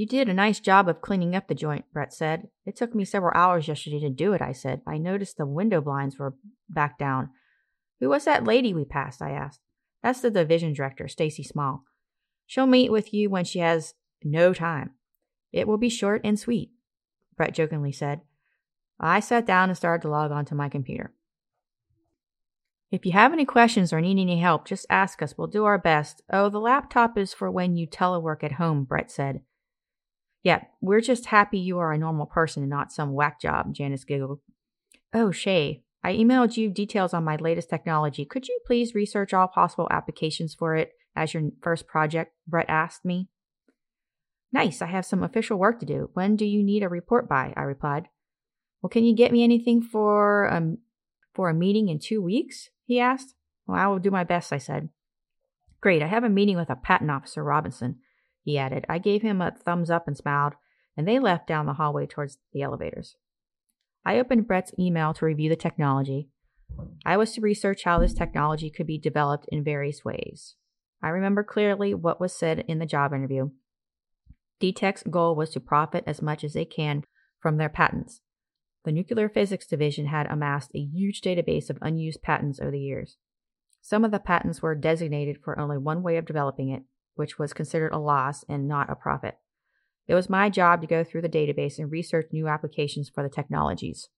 You 0.00 0.06
did 0.06 0.30
a 0.30 0.32
nice 0.32 0.60
job 0.60 0.88
of 0.88 1.02
cleaning 1.02 1.36
up 1.36 1.46
the 1.46 1.54
joint, 1.54 1.84
Brett 1.92 2.14
said. 2.14 2.48
It 2.64 2.74
took 2.74 2.94
me 2.94 3.04
several 3.04 3.32
hours 3.34 3.68
yesterday 3.68 4.00
to 4.00 4.08
do 4.08 4.32
it, 4.32 4.40
I 4.40 4.52
said. 4.52 4.80
I 4.86 4.96
noticed 4.96 5.36
the 5.36 5.44
window 5.44 5.82
blinds 5.82 6.18
were 6.18 6.36
back 6.70 6.98
down. 6.98 7.28
Who 8.00 8.08
was 8.08 8.24
that 8.24 8.44
lady 8.44 8.72
we 8.72 8.86
passed? 8.86 9.20
I 9.20 9.32
asked. 9.32 9.60
That's 10.02 10.22
the 10.22 10.30
division 10.30 10.72
director, 10.72 11.06
Stacy 11.06 11.42
Small. 11.42 11.84
She'll 12.46 12.66
meet 12.66 12.90
with 12.90 13.12
you 13.12 13.28
when 13.28 13.44
she 13.44 13.58
has 13.58 13.92
no 14.24 14.54
time. 14.54 14.92
It 15.52 15.68
will 15.68 15.76
be 15.76 15.90
short 15.90 16.22
and 16.24 16.38
sweet, 16.38 16.70
Brett 17.36 17.52
jokingly 17.52 17.92
said. 17.92 18.22
I 18.98 19.20
sat 19.20 19.44
down 19.44 19.68
and 19.68 19.76
started 19.76 20.00
to 20.00 20.08
log 20.08 20.32
on 20.32 20.46
to 20.46 20.54
my 20.54 20.70
computer. 20.70 21.12
If 22.90 23.04
you 23.04 23.12
have 23.12 23.34
any 23.34 23.44
questions 23.44 23.92
or 23.92 24.00
need 24.00 24.18
any 24.18 24.40
help, 24.40 24.66
just 24.66 24.86
ask 24.88 25.20
us. 25.20 25.36
We'll 25.36 25.48
do 25.48 25.66
our 25.66 25.76
best. 25.76 26.22
Oh, 26.32 26.48
the 26.48 26.58
laptop 26.58 27.18
is 27.18 27.34
for 27.34 27.50
when 27.50 27.76
you 27.76 27.86
telework 27.86 28.42
at 28.42 28.52
home, 28.52 28.84
Brett 28.84 29.10
said. 29.10 29.42
Yeah, 30.42 30.62
we're 30.80 31.00
just 31.00 31.26
happy 31.26 31.58
you 31.58 31.78
are 31.78 31.92
a 31.92 31.98
normal 31.98 32.26
person 32.26 32.62
and 32.62 32.70
not 32.70 32.92
some 32.92 33.12
whack 33.12 33.40
job, 33.40 33.74
Janice 33.74 34.04
giggled. 34.04 34.40
Oh, 35.12 35.30
Shay, 35.30 35.82
I 36.02 36.14
emailed 36.14 36.56
you 36.56 36.70
details 36.70 37.12
on 37.12 37.24
my 37.24 37.36
latest 37.36 37.68
technology. 37.68 38.24
Could 38.24 38.48
you 38.48 38.58
please 38.66 38.94
research 38.94 39.34
all 39.34 39.48
possible 39.48 39.88
applications 39.90 40.54
for 40.54 40.76
it 40.76 40.92
as 41.14 41.34
your 41.34 41.50
first 41.60 41.86
project? 41.86 42.32
Brett 42.46 42.66
asked 42.68 43.04
me. 43.04 43.28
Nice, 44.52 44.80
I 44.80 44.86
have 44.86 45.04
some 45.04 45.22
official 45.22 45.58
work 45.58 45.78
to 45.80 45.86
do. 45.86 46.10
When 46.14 46.36
do 46.36 46.46
you 46.46 46.62
need 46.62 46.82
a 46.82 46.88
report 46.88 47.28
by? 47.28 47.52
I 47.56 47.62
replied. 47.62 48.08
Well, 48.80 48.90
can 48.90 49.04
you 49.04 49.14
get 49.14 49.32
me 49.32 49.44
anything 49.44 49.82
for 49.82 50.50
um 50.52 50.78
for 51.34 51.50
a 51.50 51.54
meeting 51.54 51.88
in 51.88 51.98
two 51.98 52.22
weeks? 52.22 52.70
He 52.86 52.98
asked. 52.98 53.34
Well, 53.66 53.78
I 53.78 53.86
will 53.86 53.98
do 53.98 54.10
my 54.10 54.24
best, 54.24 54.52
I 54.52 54.58
said. 54.58 54.88
Great, 55.80 56.02
I 56.02 56.06
have 56.06 56.24
a 56.24 56.28
meeting 56.28 56.56
with 56.56 56.70
a 56.70 56.76
patent 56.76 57.10
officer, 57.10 57.44
Robinson 57.44 57.98
he 58.50 58.58
added. 58.58 58.84
I 58.88 58.98
gave 58.98 59.22
him 59.22 59.40
a 59.40 59.52
thumbs 59.52 59.90
up 59.90 60.06
and 60.06 60.16
smiled, 60.16 60.54
and 60.96 61.06
they 61.06 61.18
left 61.18 61.46
down 61.46 61.66
the 61.66 61.74
hallway 61.74 62.06
towards 62.06 62.38
the 62.52 62.62
elevators. 62.62 63.16
I 64.04 64.18
opened 64.18 64.46
Brett's 64.46 64.72
email 64.78 65.14
to 65.14 65.24
review 65.24 65.48
the 65.48 65.56
technology. 65.56 66.28
I 67.04 67.16
was 67.16 67.32
to 67.32 67.40
research 67.40 67.84
how 67.84 67.98
this 67.98 68.14
technology 68.14 68.70
could 68.70 68.86
be 68.86 68.98
developed 68.98 69.46
in 69.50 69.62
various 69.62 70.04
ways. 70.04 70.56
I 71.02 71.08
remember 71.08 71.42
clearly 71.42 71.94
what 71.94 72.20
was 72.20 72.32
said 72.32 72.64
in 72.66 72.78
the 72.78 72.86
job 72.86 73.12
interview. 73.12 73.50
DTEC's 74.60 75.04
goal 75.04 75.34
was 75.34 75.50
to 75.50 75.60
profit 75.60 76.04
as 76.06 76.20
much 76.20 76.44
as 76.44 76.52
they 76.52 76.64
can 76.64 77.04
from 77.40 77.56
their 77.56 77.68
patents. 77.68 78.20
The 78.84 78.92
Nuclear 78.92 79.28
Physics 79.28 79.66
Division 79.66 80.06
had 80.06 80.26
amassed 80.26 80.70
a 80.74 80.80
huge 80.80 81.20
database 81.20 81.70
of 81.70 81.78
unused 81.80 82.22
patents 82.22 82.60
over 82.60 82.70
the 82.70 82.80
years. 82.80 83.16
Some 83.82 84.04
of 84.04 84.10
the 84.10 84.18
patents 84.18 84.60
were 84.60 84.74
designated 84.74 85.38
for 85.42 85.58
only 85.58 85.78
one 85.78 86.02
way 86.02 86.16
of 86.16 86.26
developing 86.26 86.70
it, 86.70 86.82
which 87.20 87.38
was 87.38 87.52
considered 87.52 87.92
a 87.92 87.98
loss 87.98 88.46
and 88.48 88.66
not 88.66 88.88
a 88.88 88.94
profit. 88.94 89.36
It 90.08 90.14
was 90.14 90.30
my 90.30 90.48
job 90.48 90.80
to 90.80 90.86
go 90.86 91.04
through 91.04 91.20
the 91.20 91.28
database 91.28 91.78
and 91.78 91.92
research 91.92 92.30
new 92.32 92.48
applications 92.48 93.10
for 93.10 93.22
the 93.22 93.28
technologies. 93.28 94.08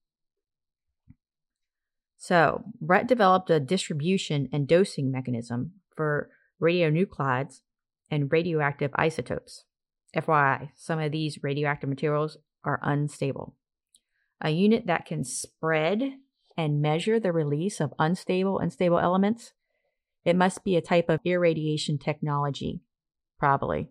So, 2.17 2.63
Brett 2.81 3.09
developed 3.09 3.51
a 3.51 3.59
distribution 3.59 4.49
and 4.53 4.69
dosing 4.69 5.11
mechanism 5.11 5.73
for 5.97 6.31
radionuclides 6.63 7.63
and 8.09 8.31
radioactive 8.31 8.93
isotopes. 8.95 9.65
FYI, 10.17 10.69
some 10.77 11.01
of 11.01 11.11
these 11.11 11.43
radioactive 11.43 11.89
materials 11.89 12.37
are 12.63 12.79
unstable. 12.85 13.57
A 14.41 14.51
unit 14.51 14.87
that 14.87 15.07
can 15.07 15.25
spread 15.25 16.13
and 16.57 16.81
measure 16.81 17.19
the 17.19 17.33
release 17.33 17.81
of 17.81 17.95
unstable 17.99 18.61
and 18.61 18.73
stable 18.73 19.01
elements, 19.01 19.55
it 20.25 20.37
must 20.37 20.63
be 20.63 20.77
a 20.77 20.81
type 20.81 21.09
of 21.09 21.19
irradiation 21.25 21.99
technology, 21.99 22.81
probably. 23.43 23.89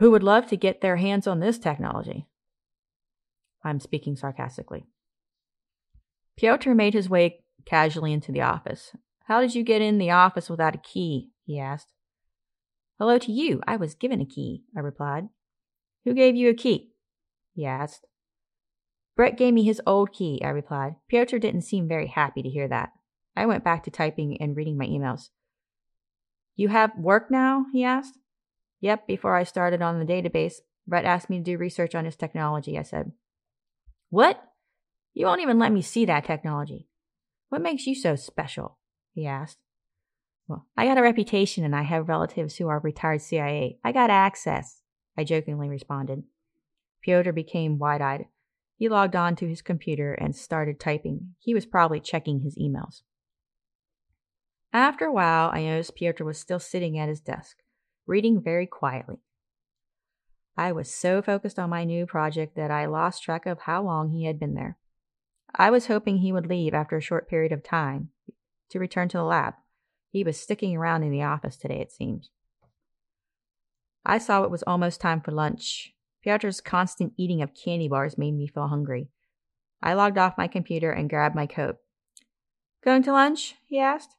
Who 0.00 0.10
would 0.10 0.24
love 0.24 0.48
to 0.48 0.56
get 0.56 0.80
their 0.80 0.96
hands 0.96 1.28
on 1.28 1.38
this 1.38 1.60
technology? 1.60 2.26
I'm 3.62 3.78
speaking 3.78 4.16
sarcastically. 4.16 4.86
Pyotr 6.36 6.74
made 6.74 6.94
his 6.94 7.08
way 7.08 7.44
casually 7.66 8.12
into 8.12 8.32
the 8.32 8.40
office. 8.40 8.96
How 9.26 9.40
did 9.40 9.54
you 9.54 9.62
get 9.62 9.80
in 9.80 9.98
the 9.98 10.10
office 10.10 10.50
without 10.50 10.74
a 10.74 10.78
key? 10.78 11.30
he 11.44 11.60
asked. 11.60 11.92
Hello 12.98 13.16
to 13.16 13.30
you. 13.30 13.60
I 13.64 13.76
was 13.76 13.94
given 13.94 14.20
a 14.20 14.26
key, 14.26 14.64
I 14.76 14.80
replied. 14.80 15.28
Who 16.04 16.14
gave 16.14 16.34
you 16.34 16.50
a 16.50 16.54
key? 16.54 16.90
he 17.54 17.64
asked. 17.64 18.06
Brett 19.14 19.36
gave 19.36 19.54
me 19.54 19.62
his 19.62 19.80
old 19.86 20.12
key, 20.12 20.40
I 20.42 20.48
replied. 20.48 20.96
Pyotr 21.08 21.38
didn't 21.38 21.62
seem 21.62 21.86
very 21.86 22.08
happy 22.08 22.42
to 22.42 22.48
hear 22.48 22.66
that. 22.66 22.90
I 23.36 23.46
went 23.46 23.62
back 23.62 23.84
to 23.84 23.92
typing 23.92 24.36
and 24.42 24.56
reading 24.56 24.76
my 24.76 24.86
emails. 24.86 25.28
You 26.58 26.68
have 26.70 26.98
work 26.98 27.30
now? 27.30 27.66
he 27.72 27.84
asked. 27.84 28.18
Yep, 28.80 29.06
before 29.06 29.36
I 29.36 29.44
started 29.44 29.80
on 29.80 30.00
the 30.00 30.04
database, 30.04 30.54
Brett 30.88 31.04
asked 31.04 31.30
me 31.30 31.38
to 31.38 31.44
do 31.44 31.56
research 31.56 31.94
on 31.94 32.04
his 32.04 32.16
technology, 32.16 32.76
I 32.76 32.82
said. 32.82 33.12
What? 34.10 34.42
You 35.14 35.26
won't 35.26 35.40
even 35.40 35.60
let 35.60 35.70
me 35.70 35.82
see 35.82 36.04
that 36.06 36.24
technology. 36.24 36.88
What 37.48 37.62
makes 37.62 37.86
you 37.86 37.94
so 37.94 38.16
special? 38.16 38.76
he 39.14 39.24
asked. 39.24 39.58
Well, 40.48 40.66
I 40.76 40.84
got 40.84 40.98
a 40.98 41.02
reputation 41.02 41.64
and 41.64 41.76
I 41.76 41.82
have 41.82 42.08
relatives 42.08 42.56
who 42.56 42.66
are 42.66 42.80
retired 42.80 43.22
CIA. 43.22 43.78
I 43.84 43.92
got 43.92 44.10
access, 44.10 44.82
I 45.16 45.22
jokingly 45.22 45.68
responded. 45.68 46.24
Pyotr 47.02 47.32
became 47.32 47.78
wide 47.78 48.02
eyed. 48.02 48.26
He 48.76 48.88
logged 48.88 49.14
on 49.14 49.36
to 49.36 49.48
his 49.48 49.62
computer 49.62 50.12
and 50.12 50.34
started 50.34 50.80
typing. 50.80 51.34
He 51.38 51.54
was 51.54 51.66
probably 51.66 52.00
checking 52.00 52.40
his 52.40 52.58
emails. 52.58 53.02
After 54.72 55.06
a 55.06 55.12
while, 55.12 55.50
I 55.52 55.62
noticed 55.62 55.94
Pyotr 55.94 56.24
was 56.24 56.38
still 56.38 56.58
sitting 56.58 56.98
at 56.98 57.08
his 57.08 57.20
desk, 57.20 57.58
reading 58.06 58.42
very 58.42 58.66
quietly. 58.66 59.18
I 60.56 60.72
was 60.72 60.92
so 60.92 61.22
focused 61.22 61.58
on 61.58 61.70
my 61.70 61.84
new 61.84 62.04
project 62.04 62.56
that 62.56 62.70
I 62.70 62.86
lost 62.86 63.22
track 63.22 63.46
of 63.46 63.60
how 63.60 63.82
long 63.82 64.10
he 64.10 64.24
had 64.24 64.40
been 64.40 64.54
there. 64.54 64.76
I 65.54 65.70
was 65.70 65.86
hoping 65.86 66.18
he 66.18 66.32
would 66.32 66.46
leave 66.46 66.74
after 66.74 66.96
a 66.96 67.02
short 67.02 67.28
period 67.28 67.52
of 67.52 67.62
time 67.62 68.10
to 68.70 68.78
return 68.78 69.08
to 69.10 69.16
the 69.16 69.24
lab. 69.24 69.54
He 70.10 70.24
was 70.24 70.38
sticking 70.38 70.76
around 70.76 71.02
in 71.02 71.12
the 71.12 71.22
office 71.22 71.56
today, 71.56 71.80
it 71.80 71.92
seems. 71.92 72.30
I 74.04 74.18
saw 74.18 74.42
it 74.42 74.50
was 74.50 74.64
almost 74.64 75.00
time 75.00 75.20
for 75.20 75.32
lunch. 75.32 75.94
Pyotr's 76.24 76.60
constant 76.60 77.12
eating 77.16 77.40
of 77.40 77.54
candy 77.54 77.88
bars 77.88 78.18
made 78.18 78.34
me 78.34 78.48
feel 78.48 78.68
hungry. 78.68 79.08
I 79.82 79.94
logged 79.94 80.18
off 80.18 80.38
my 80.38 80.48
computer 80.48 80.90
and 80.90 81.08
grabbed 81.08 81.34
my 81.34 81.46
coat. 81.46 81.76
Going 82.84 83.02
to 83.04 83.12
lunch? 83.12 83.54
he 83.66 83.78
asked. 83.78 84.16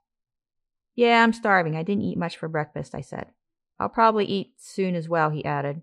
Yeah, 0.96 1.24
I'm 1.24 1.34
starving. 1.34 1.76
I 1.76 1.84
didn't 1.84 2.04
eat 2.04 2.18
much 2.18 2.38
for 2.38 2.48
breakfast, 2.48 2.94
I 2.94 3.02
said. 3.02 3.28
I'll 3.80 3.90
probably 3.90 4.26
eat 4.26 4.54
soon 4.58 4.96
as 4.96 5.08
well, 5.08 5.30
he 5.30 5.46
added. 5.46 5.82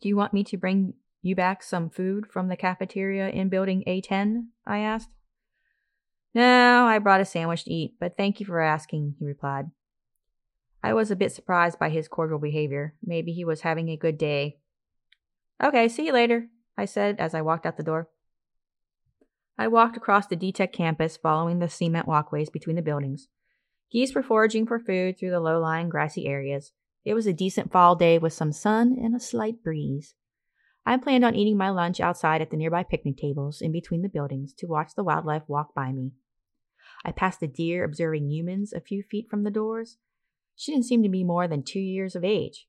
Do 0.00 0.08
you 0.08 0.16
want 0.16 0.34
me 0.34 0.44
to 0.44 0.56
bring 0.56 0.94
you 1.22 1.34
back 1.34 1.62
some 1.62 1.88
food 1.88 2.26
from 2.26 2.48
the 2.48 2.56
cafeteria 2.56 3.28
in 3.28 3.48
building 3.48 3.84
A10? 3.86 4.46
I 4.66 4.78
asked. 4.78 5.08
No, 6.34 6.86
I 6.86 6.98
brought 6.98 7.20
a 7.20 7.24
sandwich 7.24 7.64
to 7.64 7.72
eat, 7.72 7.94
but 8.00 8.16
thank 8.16 8.40
you 8.40 8.46
for 8.46 8.60
asking, 8.60 9.16
he 9.18 9.24
replied. 9.24 9.70
I 10.82 10.94
was 10.94 11.10
a 11.10 11.16
bit 11.16 11.32
surprised 11.32 11.78
by 11.78 11.90
his 11.90 12.08
cordial 12.08 12.38
behavior. 12.38 12.94
Maybe 13.04 13.32
he 13.32 13.44
was 13.44 13.60
having 13.60 13.88
a 13.88 13.96
good 13.96 14.18
day. 14.18 14.58
Okay, 15.62 15.88
see 15.88 16.06
you 16.06 16.12
later, 16.12 16.48
I 16.76 16.86
said 16.86 17.20
as 17.20 17.34
I 17.34 17.42
walked 17.42 17.66
out 17.66 17.76
the 17.76 17.82
door. 17.82 18.08
I 19.56 19.68
walked 19.68 19.96
across 19.96 20.26
the 20.26 20.36
DTech 20.36 20.72
campus, 20.72 21.16
following 21.16 21.60
the 21.60 21.68
cement 21.68 22.08
walkways 22.08 22.50
between 22.50 22.76
the 22.76 22.82
buildings. 22.82 23.28
Geese 23.92 24.14
were 24.14 24.22
foraging 24.22 24.66
for 24.66 24.78
food 24.78 25.18
through 25.18 25.30
the 25.30 25.40
low 25.40 25.60
lying 25.60 25.90
grassy 25.90 26.26
areas. 26.26 26.72
It 27.04 27.12
was 27.12 27.26
a 27.26 27.32
decent 27.34 27.70
fall 27.70 27.94
day 27.94 28.16
with 28.16 28.32
some 28.32 28.50
sun 28.50 28.96
and 28.98 29.14
a 29.14 29.20
slight 29.20 29.62
breeze. 29.62 30.14
I 30.86 30.96
planned 30.96 31.26
on 31.26 31.34
eating 31.34 31.58
my 31.58 31.68
lunch 31.68 32.00
outside 32.00 32.40
at 32.40 32.50
the 32.50 32.56
nearby 32.56 32.84
picnic 32.84 33.18
tables 33.18 33.60
in 33.60 33.70
between 33.70 34.00
the 34.00 34.08
buildings 34.08 34.54
to 34.54 34.66
watch 34.66 34.94
the 34.96 35.04
wildlife 35.04 35.42
walk 35.46 35.74
by 35.74 35.92
me. 35.92 36.12
I 37.04 37.12
passed 37.12 37.42
a 37.42 37.46
deer 37.46 37.84
observing 37.84 38.30
humans 38.30 38.72
a 38.72 38.80
few 38.80 39.02
feet 39.02 39.28
from 39.28 39.44
the 39.44 39.50
doors. 39.50 39.98
She 40.56 40.72
didn't 40.72 40.86
seem 40.86 41.02
to 41.02 41.08
be 41.10 41.22
more 41.22 41.46
than 41.46 41.62
two 41.62 41.80
years 41.80 42.16
of 42.16 42.24
age, 42.24 42.68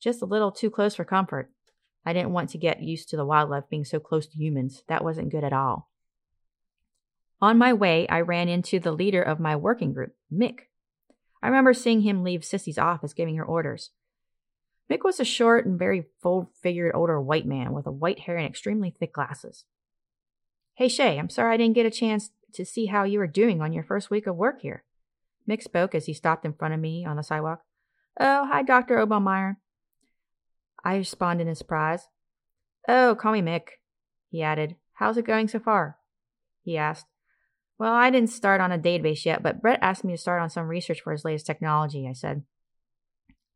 just 0.00 0.22
a 0.22 0.26
little 0.26 0.52
too 0.52 0.70
close 0.70 0.94
for 0.94 1.04
comfort. 1.04 1.50
I 2.06 2.12
didn't 2.12 2.32
want 2.32 2.48
to 2.50 2.58
get 2.58 2.80
used 2.80 3.08
to 3.10 3.16
the 3.16 3.26
wildlife 3.26 3.68
being 3.68 3.84
so 3.84 3.98
close 3.98 4.28
to 4.28 4.38
humans. 4.38 4.84
That 4.88 5.02
wasn't 5.02 5.32
good 5.32 5.44
at 5.44 5.52
all. 5.52 5.89
On 7.40 7.56
my 7.56 7.72
way, 7.72 8.06
I 8.08 8.20
ran 8.20 8.48
into 8.48 8.78
the 8.78 8.92
leader 8.92 9.22
of 9.22 9.40
my 9.40 9.56
working 9.56 9.92
group, 9.92 10.14
Mick. 10.32 10.60
I 11.42 11.48
remember 11.48 11.72
seeing 11.72 12.02
him 12.02 12.22
leave 12.22 12.40
Sissy's 12.40 12.78
office 12.78 13.14
giving 13.14 13.36
her 13.36 13.44
orders. 13.44 13.90
Mick 14.90 15.04
was 15.04 15.20
a 15.20 15.24
short 15.24 15.64
and 15.64 15.78
very 15.78 16.06
full 16.20 16.50
figured 16.60 16.92
older 16.94 17.20
white 17.20 17.46
man 17.46 17.72
with 17.72 17.86
a 17.86 17.92
white 17.92 18.20
hair 18.20 18.36
and 18.36 18.46
extremely 18.46 18.90
thick 18.90 19.14
glasses. 19.14 19.64
Hey 20.74 20.88
Shay, 20.88 21.18
I'm 21.18 21.30
sorry 21.30 21.54
I 21.54 21.56
didn't 21.56 21.76
get 21.76 21.86
a 21.86 21.90
chance 21.90 22.30
to 22.54 22.64
see 22.64 22.86
how 22.86 23.04
you 23.04 23.18
were 23.18 23.26
doing 23.26 23.62
on 23.62 23.72
your 23.72 23.84
first 23.84 24.10
week 24.10 24.26
of 24.26 24.36
work 24.36 24.60
here. 24.62 24.84
Mick 25.48 25.62
spoke 25.62 25.94
as 25.94 26.06
he 26.06 26.12
stopped 26.12 26.44
in 26.44 26.52
front 26.52 26.74
of 26.74 26.80
me 26.80 27.04
on 27.04 27.16
the 27.16 27.22
sidewalk. 27.22 27.62
Oh, 28.18 28.46
hi, 28.46 28.62
Dr. 28.62 28.96
Obermeyer. 28.96 29.56
I 30.84 30.96
responded 30.96 31.46
in 31.46 31.54
surprise. 31.54 32.08
Oh, 32.88 33.14
call 33.14 33.32
me 33.32 33.40
Mick, 33.40 33.62
he 34.28 34.42
added. 34.42 34.76
How's 34.94 35.16
it 35.16 35.26
going 35.26 35.48
so 35.48 35.60
far? 35.60 35.98
He 36.62 36.76
asked. 36.76 37.06
Well, 37.80 37.94
I 37.94 38.10
didn't 38.10 38.28
start 38.28 38.60
on 38.60 38.72
a 38.72 38.78
database 38.78 39.24
yet, 39.24 39.42
but 39.42 39.62
Brett 39.62 39.78
asked 39.80 40.04
me 40.04 40.12
to 40.12 40.18
start 40.18 40.42
on 40.42 40.50
some 40.50 40.68
research 40.68 41.00
for 41.00 41.12
his 41.12 41.24
latest 41.24 41.46
technology, 41.46 42.06
I 42.06 42.12
said. 42.12 42.42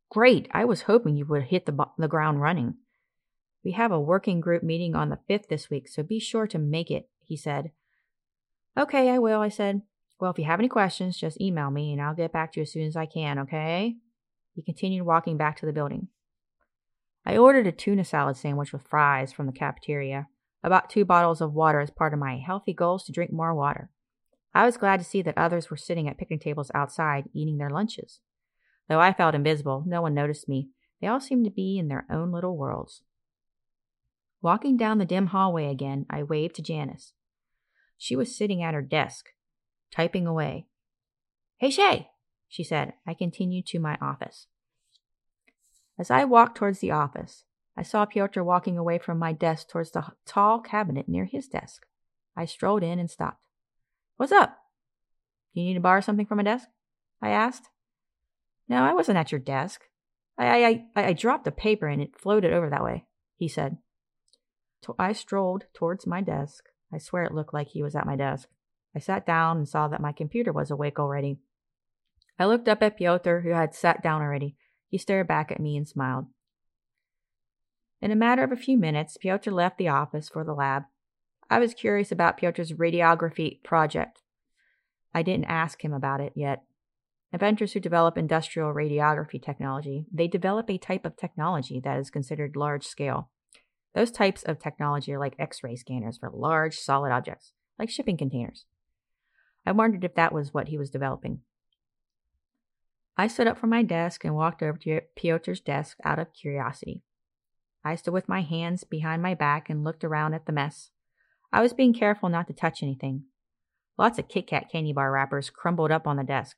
Great. 0.09 0.47
I 0.49 0.65
was 0.65 0.81
hoping 0.81 1.15
you 1.15 1.27
would 1.27 1.43
hit 1.43 1.67
the, 1.67 1.85
the 1.99 2.07
ground 2.07 2.41
running. 2.41 2.73
We 3.63 3.73
have 3.73 3.91
a 3.91 3.99
working 3.99 4.41
group 4.41 4.63
meeting 4.63 4.95
on 4.95 5.09
the 5.09 5.19
5th 5.29 5.47
this 5.47 5.69
week, 5.69 5.87
so 5.87 6.01
be 6.01 6.19
sure 6.19 6.47
to 6.47 6.57
make 6.57 6.89
it, 6.89 7.07
he 7.23 7.37
said. 7.37 7.69
Okay, 8.75 9.11
I 9.11 9.19
will, 9.19 9.41
I 9.41 9.49
said. 9.49 9.83
Well, 10.19 10.31
if 10.31 10.39
you 10.39 10.45
have 10.45 10.59
any 10.59 10.69
questions, 10.69 11.19
just 11.19 11.39
email 11.39 11.69
me 11.69 11.93
and 11.93 12.01
I'll 12.01 12.15
get 12.15 12.33
back 12.33 12.53
to 12.53 12.61
you 12.61 12.63
as 12.63 12.71
soon 12.71 12.87
as 12.87 12.95
I 12.95 13.05
can, 13.05 13.37
okay? 13.37 13.95
He 14.55 14.63
continued 14.63 15.05
walking 15.05 15.37
back 15.37 15.55
to 15.57 15.67
the 15.67 15.71
building. 15.71 16.07
I 17.27 17.37
ordered 17.37 17.67
a 17.67 17.71
tuna 17.71 18.03
salad 18.03 18.37
sandwich 18.37 18.73
with 18.73 18.87
fries 18.87 19.31
from 19.31 19.45
the 19.45 19.51
cafeteria, 19.51 20.29
about 20.63 20.89
two 20.89 21.05
bottles 21.05 21.41
of 21.41 21.53
water 21.53 21.79
as 21.79 21.91
part 21.91 22.11
of 22.11 22.19
my 22.19 22.39
healthy 22.43 22.73
goals 22.73 23.03
to 23.03 23.11
drink 23.11 23.31
more 23.31 23.53
water. 23.53 23.91
I 24.55 24.65
was 24.65 24.77
glad 24.77 25.01
to 25.01 25.05
see 25.05 25.21
that 25.21 25.37
others 25.37 25.69
were 25.69 25.75
sitting 25.75 26.07
at 26.07 26.17
picnic 26.17 26.39
tables 26.39 26.71
outside 26.73 27.25
eating 27.33 27.57
their 27.57 27.69
lunches. 27.69 28.21
Though 28.87 29.01
I 29.01 29.11
felt 29.11 29.35
invisible, 29.35 29.83
no 29.85 30.01
one 30.01 30.13
noticed 30.13 30.47
me. 30.47 30.69
They 31.01 31.07
all 31.07 31.19
seemed 31.19 31.43
to 31.43 31.51
be 31.51 31.77
in 31.77 31.89
their 31.89 32.05
own 32.09 32.31
little 32.31 32.55
worlds. 32.55 33.01
Walking 34.41 34.77
down 34.77 34.97
the 34.97 35.05
dim 35.05 35.27
hallway 35.27 35.69
again, 35.69 36.05
I 36.09 36.23
waved 36.23 36.55
to 36.55 36.61
Janice. 36.61 37.11
She 37.97 38.15
was 38.15 38.33
sitting 38.35 38.63
at 38.63 38.73
her 38.73 38.81
desk, 38.81 39.25
typing 39.91 40.25
away. 40.25 40.67
Hey, 41.57 41.69
Shay, 41.69 42.11
she 42.47 42.63
said. 42.63 42.93
I 43.05 43.13
continued 43.13 43.65
to 43.67 43.79
my 43.79 43.97
office. 44.01 44.47
As 45.99 46.09
I 46.09 46.23
walked 46.23 46.57
towards 46.57 46.79
the 46.79 46.91
office, 46.91 47.43
I 47.75 47.83
saw 47.83 48.05
Pyotr 48.05 48.41
walking 48.41 48.77
away 48.77 48.99
from 48.99 49.19
my 49.19 49.33
desk 49.33 49.67
towards 49.67 49.91
the 49.91 50.13
tall 50.25 50.61
cabinet 50.61 51.09
near 51.09 51.25
his 51.25 51.49
desk. 51.49 51.85
I 52.37 52.45
strolled 52.45 52.83
in 52.83 52.99
and 52.99 53.11
stopped. 53.11 53.41
What's 54.17 54.31
up? 54.31 54.57
You 55.53 55.63
need 55.63 55.73
to 55.73 55.79
borrow 55.79 56.01
something 56.01 56.25
from 56.25 56.37
my 56.37 56.43
desk? 56.43 56.67
I 57.21 57.29
asked. 57.29 57.69
No, 58.67 58.83
I 58.83 58.93
wasn't 58.93 59.17
at 59.17 59.31
your 59.31 59.39
desk. 59.39 59.81
I, 60.37 60.63
I, 60.63 60.85
I, 60.95 61.03
I 61.07 61.13
dropped 61.13 61.47
a 61.47 61.51
paper 61.51 61.87
and 61.87 62.01
it 62.01 62.19
floated 62.19 62.53
over 62.53 62.69
that 62.69 62.83
way, 62.83 63.05
he 63.37 63.47
said. 63.47 63.77
So 64.83 64.95
I 64.99 65.13
strolled 65.13 65.65
towards 65.73 66.07
my 66.07 66.21
desk. 66.21 66.65
I 66.93 66.97
swear 66.97 67.23
it 67.23 67.33
looked 67.33 67.53
like 67.53 67.69
he 67.69 67.83
was 67.83 67.95
at 67.95 68.05
my 68.05 68.15
desk. 68.15 68.49
I 68.95 68.99
sat 68.99 69.25
down 69.25 69.57
and 69.57 69.67
saw 69.67 69.87
that 69.87 70.01
my 70.01 70.11
computer 70.11 70.53
was 70.53 70.71
awake 70.71 70.99
already. 70.99 71.39
I 72.39 72.45
looked 72.45 72.67
up 72.67 72.81
at 72.83 72.97
Pyotr, 72.97 73.41
who 73.41 73.49
had 73.49 73.73
sat 73.73 74.01
down 74.03 74.21
already. 74.21 74.55
He 74.89 74.97
stared 74.97 75.27
back 75.27 75.51
at 75.51 75.59
me 75.59 75.75
and 75.75 75.87
smiled. 75.87 76.25
In 78.01 78.11
a 78.11 78.15
matter 78.15 78.43
of 78.43 78.51
a 78.51 78.57
few 78.57 78.77
minutes, 78.77 79.17
Pyotr 79.17 79.51
left 79.51 79.77
the 79.77 79.87
office 79.87 80.29
for 80.29 80.43
the 80.43 80.53
lab. 80.53 80.83
I 81.49 81.59
was 81.59 81.73
curious 81.73 82.11
about 82.11 82.39
Pyotr's 82.39 82.73
radiography 82.73 83.61
project. 83.63 84.21
I 85.13 85.21
didn't 85.21 85.45
ask 85.45 85.83
him 85.83 85.93
about 85.93 86.21
it 86.21 86.33
yet. 86.35 86.63
Inventors 87.31 87.73
who 87.73 87.79
develop 87.79 88.17
industrial 88.17 88.73
radiography 88.73 89.41
technology, 89.43 90.05
they 90.11 90.27
develop 90.27 90.69
a 90.69 90.77
type 90.77 91.05
of 91.05 91.17
technology 91.17 91.79
that 91.83 91.99
is 91.99 92.09
considered 92.09 92.55
large 92.55 92.85
scale. 92.85 93.29
Those 93.93 94.11
types 94.11 94.43
of 94.43 94.59
technology 94.59 95.13
are 95.13 95.19
like 95.19 95.35
X 95.37 95.63
ray 95.63 95.75
scanners 95.75 96.17
for 96.17 96.31
large 96.33 96.77
solid 96.77 97.11
objects, 97.11 97.53
like 97.77 97.89
shipping 97.89 98.17
containers. 98.17 98.65
I 99.65 99.71
wondered 99.71 100.03
if 100.03 100.15
that 100.15 100.33
was 100.33 100.53
what 100.53 100.69
he 100.69 100.77
was 100.77 100.89
developing. 100.89 101.41
I 103.17 103.27
stood 103.27 103.47
up 103.47 103.57
from 103.57 103.69
my 103.69 103.83
desk 103.83 104.25
and 104.25 104.35
walked 104.35 104.61
over 104.61 104.77
to 104.79 105.01
Pyotr's 105.17 105.61
desk 105.61 105.97
out 106.03 106.19
of 106.19 106.33
curiosity. 106.33 107.03
I 107.83 107.95
stood 107.95 108.13
with 108.13 108.27
my 108.27 108.41
hands 108.41 108.83
behind 108.83 109.21
my 109.21 109.33
back 109.33 109.69
and 109.69 109.83
looked 109.83 110.03
around 110.03 110.33
at 110.33 110.45
the 110.45 110.51
mess. 110.51 110.89
I 111.51 111.61
was 111.61 111.73
being 111.73 111.93
careful 111.93 112.29
not 112.29 112.47
to 112.47 112.53
touch 112.53 112.83
anything. 112.83 113.23
Lots 113.97 114.19
of 114.19 114.27
Kit 114.27 114.47
Kat 114.47 114.69
candy 114.69 114.93
bar 114.93 115.11
wrappers 115.11 115.49
crumbled 115.49 115.91
up 115.91 116.05
on 116.05 116.17
the 116.17 116.23
desk, 116.23 116.57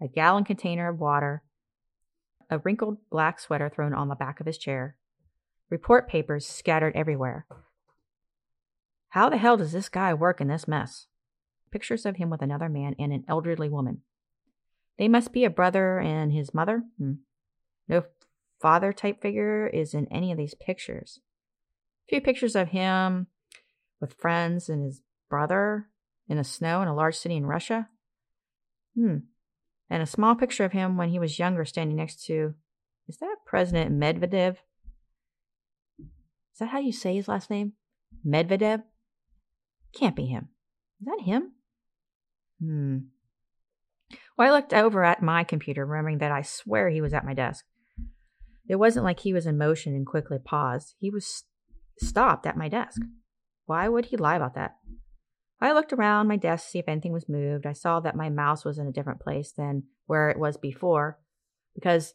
a 0.00 0.08
gallon 0.08 0.44
container 0.44 0.88
of 0.88 1.00
water, 1.00 1.42
a 2.50 2.58
wrinkled 2.58 2.98
black 3.10 3.40
sweater 3.40 3.68
thrown 3.68 3.94
on 3.94 4.08
the 4.08 4.14
back 4.14 4.40
of 4.40 4.46
his 4.46 4.58
chair, 4.58 4.96
report 5.70 6.08
papers 6.08 6.46
scattered 6.46 6.94
everywhere. 6.94 7.46
How 9.10 9.28
the 9.30 9.38
hell 9.38 9.56
does 9.56 9.72
this 9.72 9.88
guy 9.88 10.12
work 10.12 10.40
in 10.40 10.48
this 10.48 10.68
mess? 10.68 11.06
Pictures 11.70 12.04
of 12.04 12.16
him 12.16 12.30
with 12.30 12.42
another 12.42 12.68
man 12.68 12.94
and 12.98 13.12
an 13.12 13.24
elderly 13.28 13.68
woman. 13.68 14.02
They 14.98 15.08
must 15.08 15.32
be 15.32 15.44
a 15.44 15.50
brother 15.50 15.98
and 15.98 16.32
his 16.32 16.54
mother. 16.54 16.82
Hmm. 16.98 17.14
No 17.88 18.04
father 18.60 18.92
type 18.92 19.20
figure 19.20 19.66
is 19.66 19.94
in 19.94 20.06
any 20.08 20.32
of 20.32 20.38
these 20.38 20.54
pictures. 20.54 21.20
A 22.06 22.10
few 22.10 22.20
pictures 22.20 22.56
of 22.56 22.68
him 22.68 23.26
with 24.00 24.14
friends 24.14 24.68
and 24.68 24.84
his 24.84 25.02
brother 25.28 25.88
in 26.28 26.36
the 26.36 26.44
snow 26.44 26.82
in 26.82 26.88
a 26.88 26.94
large 26.94 27.16
city 27.16 27.36
in 27.36 27.46
Russia. 27.46 27.88
Hmm. 28.94 29.18
And 29.88 30.02
a 30.02 30.06
small 30.06 30.34
picture 30.34 30.64
of 30.64 30.72
him 30.72 30.96
when 30.96 31.10
he 31.10 31.18
was 31.18 31.38
younger 31.38 31.64
standing 31.64 31.96
next 31.96 32.24
to 32.26 32.54
is 33.08 33.18
that 33.18 33.36
President 33.46 33.92
Medvedev? 33.92 34.56
Is 35.98 36.58
that 36.58 36.70
how 36.70 36.78
you 36.78 36.92
say 36.92 37.14
his 37.14 37.28
last 37.28 37.50
name? 37.50 37.74
Medvedev? 38.26 38.82
Can't 39.92 40.16
be 40.16 40.26
him. 40.26 40.48
Is 41.00 41.06
that 41.06 41.24
him? 41.24 41.52
Hmm. 42.60 42.98
Well, 44.36 44.48
I 44.48 44.56
looked 44.56 44.74
over 44.74 45.04
at 45.04 45.22
my 45.22 45.44
computer, 45.44 45.86
remembering 45.86 46.18
that 46.18 46.32
I 46.32 46.42
swear 46.42 46.88
he 46.88 47.00
was 47.00 47.14
at 47.14 47.24
my 47.24 47.34
desk. 47.34 47.64
It 48.68 48.76
wasn't 48.76 49.04
like 49.04 49.20
he 49.20 49.32
was 49.32 49.46
in 49.46 49.56
motion 49.56 49.94
and 49.94 50.06
quickly 50.06 50.38
paused. 50.42 50.94
He 50.98 51.10
was 51.10 51.44
stopped 51.98 52.46
at 52.46 52.56
my 52.56 52.68
desk. 52.68 53.00
Why 53.66 53.88
would 53.88 54.06
he 54.06 54.16
lie 54.16 54.36
about 54.36 54.54
that? 54.54 54.76
I 55.60 55.72
looked 55.72 55.92
around 55.92 56.28
my 56.28 56.36
desk 56.36 56.64
to 56.64 56.70
see 56.70 56.78
if 56.78 56.88
anything 56.88 57.12
was 57.12 57.28
moved. 57.28 57.66
I 57.66 57.72
saw 57.72 58.00
that 58.00 58.16
my 58.16 58.28
mouse 58.30 58.64
was 58.64 58.78
in 58.78 58.86
a 58.86 58.92
different 58.92 59.20
place 59.20 59.52
than 59.52 59.84
where 60.06 60.30
it 60.30 60.38
was 60.38 60.56
before 60.56 61.18
because 61.74 62.14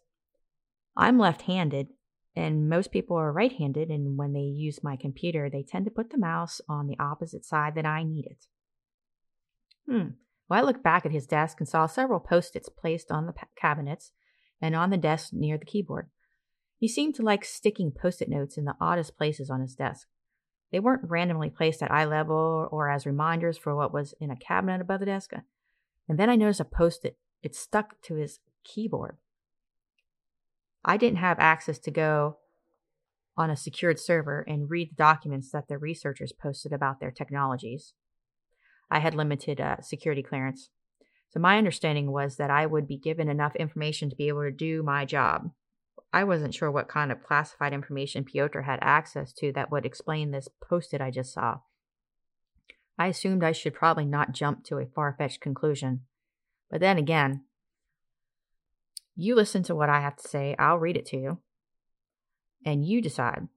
I'm 0.96 1.18
left 1.18 1.44
handed 1.44 1.88
and 2.36 2.70
most 2.70 2.92
people 2.92 3.18
are 3.18 3.32
right 3.32 3.52
handed. 3.52 3.90
And 3.90 4.18
when 4.18 4.34
they 4.34 4.42
use 4.42 4.84
my 4.84 4.96
computer, 4.96 5.50
they 5.50 5.64
tend 5.64 5.86
to 5.86 5.92
put 5.92 6.12
the 6.12 6.18
mouse 6.18 6.62
on 6.70 6.88
the 6.88 7.00
opposite 7.00 7.46
side 7.46 7.76
that 7.76 7.86
I 7.86 8.04
need 8.04 8.26
it. 8.26 8.46
Hmm. 9.90 10.10
Well, 10.48 10.60
I 10.60 10.64
looked 10.64 10.84
back 10.84 11.06
at 11.06 11.12
his 11.12 11.28
desk 11.28 11.60
and 11.60 11.68
saw 11.68 11.86
several 11.88 12.20
post 12.20 12.56
its 12.56 12.70
placed 12.70 13.12
on 13.12 13.26
the 13.26 13.34
cabinets 13.56 14.12
and 14.62 14.76
on 14.76 14.90
the 14.90 14.98
desk 14.98 15.34
near 15.34 15.58
the 15.58 15.66
keyboard. 15.66 16.10
He 16.78 16.88
seemed 16.88 17.16
to 17.16 17.24
like 17.24 17.44
sticking 17.44 17.92
post 17.92 18.22
it 18.22 18.30
notes 18.30 18.58
in 18.58 18.66
the 18.66 18.76
oddest 18.80 19.18
places 19.18 19.50
on 19.50 19.62
his 19.62 19.76
desk. 19.76 20.08
They 20.72 20.80
weren't 20.80 21.10
randomly 21.10 21.50
placed 21.50 21.84
at 21.84 21.92
eye 21.92 22.06
level 22.06 22.70
or 22.72 22.90
as 22.90 23.06
reminders 23.06 23.58
for 23.58 23.76
what 23.76 23.94
was 23.94 24.14
in 24.20 24.32
a 24.32 24.36
cabinet 24.36 24.82
above 24.82 25.02
the 25.02 25.06
desk. 25.06 25.34
And 26.08 26.18
then 26.18 26.30
I 26.30 26.36
noticed 26.36 26.60
a 26.60 26.66
post 26.66 27.06
it. 27.06 27.18
It 27.44 27.56
stuck 27.56 28.02
to 28.04 28.16
his 28.16 28.40
keyboard. 28.64 29.18
I 30.84 30.98
didn't 30.98 31.18
have 31.18 31.40
access 31.40 31.78
to 31.80 31.92
go 31.92 32.38
on 33.38 33.50
a 33.50 33.56
secured 33.56 34.00
server 34.00 34.42
and 34.48 34.70
read 34.70 34.92
the 34.92 34.96
documents 34.96 35.52
that 35.52 35.68
the 35.68 35.78
researchers 35.78 36.32
posted 36.32 36.74
about 36.74 37.00
their 37.00 37.12
technologies. 37.12 37.94
I 38.90 39.00
had 39.00 39.16
limited 39.16 39.62
uh, 39.62 39.82
security 39.82 40.24
clearance. 40.24 40.70
So 41.30 41.40
my 41.40 41.58
understanding 41.58 42.12
was 42.12 42.36
that 42.36 42.50
I 42.50 42.66
would 42.66 42.88
be 42.88 42.98
given 42.98 43.30
enough 43.30 43.56
information 43.56 44.10
to 44.10 44.16
be 44.16 44.28
able 44.28 44.44
to 44.44 44.52
do 44.52 44.84
my 44.84 45.06
job. 45.06 45.52
I 46.14 46.24
wasn't 46.24 46.54
sure 46.54 46.70
what 46.70 46.90
kind 46.90 47.12
of 47.12 47.24
classified 47.24 47.74
information 47.74 48.26
Pyotr 48.26 48.64
had 48.64 48.80
access 48.82 49.32
to 49.34 49.52
that 49.54 49.72
would 49.72 49.86
explain 49.86 50.32
this 50.32 50.50
post 50.62 50.94
it 50.94 51.02
I 51.02 51.10
just 51.10 51.34
saw. 51.34 51.60
I 52.98 53.08
assumed 53.08 53.44
I 53.44 53.54
should 53.54 53.74
probably 53.74 54.06
not 54.06 54.34
jump 54.34 54.64
to 54.66 54.78
a 54.78 54.86
far 54.86 55.16
fetched 55.18 55.42
conclusion. 55.42 56.02
But 56.70 56.82
then 56.82 56.98
again, 56.98 57.46
you 59.16 59.36
listen 59.36 59.64
to 59.64 59.76
what 59.76 59.90
I 59.90 60.02
have 60.02 60.16
to 60.18 60.28
say, 60.28 60.56
I'll 60.60 60.78
read 60.78 60.98
it 60.98 61.06
to 61.08 61.18
you, 61.18 61.38
and 62.66 62.86
you 62.86 63.02
decide. 63.02 63.48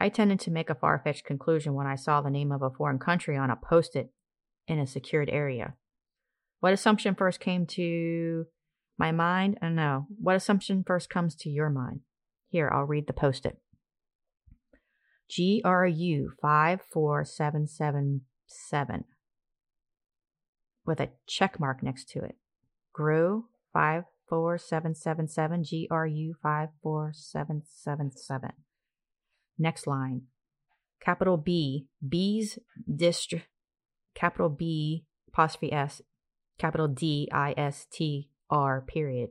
I 0.00 0.08
tended 0.08 0.40
to 0.40 0.50
make 0.50 0.70
a 0.70 0.74
far 0.74 1.00
fetched 1.02 1.24
conclusion 1.24 1.74
when 1.74 1.86
I 1.86 1.94
saw 1.94 2.20
the 2.20 2.30
name 2.30 2.52
of 2.52 2.62
a 2.62 2.70
foreign 2.70 2.98
country 2.98 3.36
on 3.36 3.50
a 3.50 3.56
post 3.56 3.96
it 3.96 4.10
in 4.66 4.78
a 4.78 4.86
secured 4.86 5.30
area. 5.30 5.74
What 6.60 6.72
assumption 6.72 7.14
first 7.14 7.40
came 7.40 7.66
to 7.66 8.46
my 8.98 9.12
mind? 9.12 9.58
I 9.60 9.66
don't 9.66 9.74
know. 9.74 10.06
What 10.20 10.36
assumption 10.36 10.84
first 10.86 11.10
comes 11.10 11.34
to 11.36 11.50
your 11.50 11.70
mind? 11.70 12.00
Here, 12.48 12.70
I'll 12.72 12.84
read 12.84 13.06
the 13.06 13.12
post 13.12 13.46
it. 13.46 13.58
GRU 15.34 16.30
54777 16.40 19.04
with 20.86 21.00
a 21.00 21.08
check 21.26 21.58
mark 21.58 21.82
next 21.82 22.08
to 22.10 22.20
it. 22.20 22.36
GRU 22.92 23.46
54777 23.72 25.86
GRU 25.88 26.34
54777. 26.42 28.50
Next 29.58 29.86
line. 29.86 30.22
Capital 31.00 31.36
B, 31.36 31.88
B's 32.06 32.58
district 32.94 33.46
capital 34.14 34.48
B 34.48 35.04
apostrophe 35.28 35.72
S, 35.72 36.00
capital 36.58 36.88
D 36.88 37.28
I 37.32 37.54
S 37.56 37.86
T 37.90 38.30
R 38.50 38.80
period. 38.80 39.30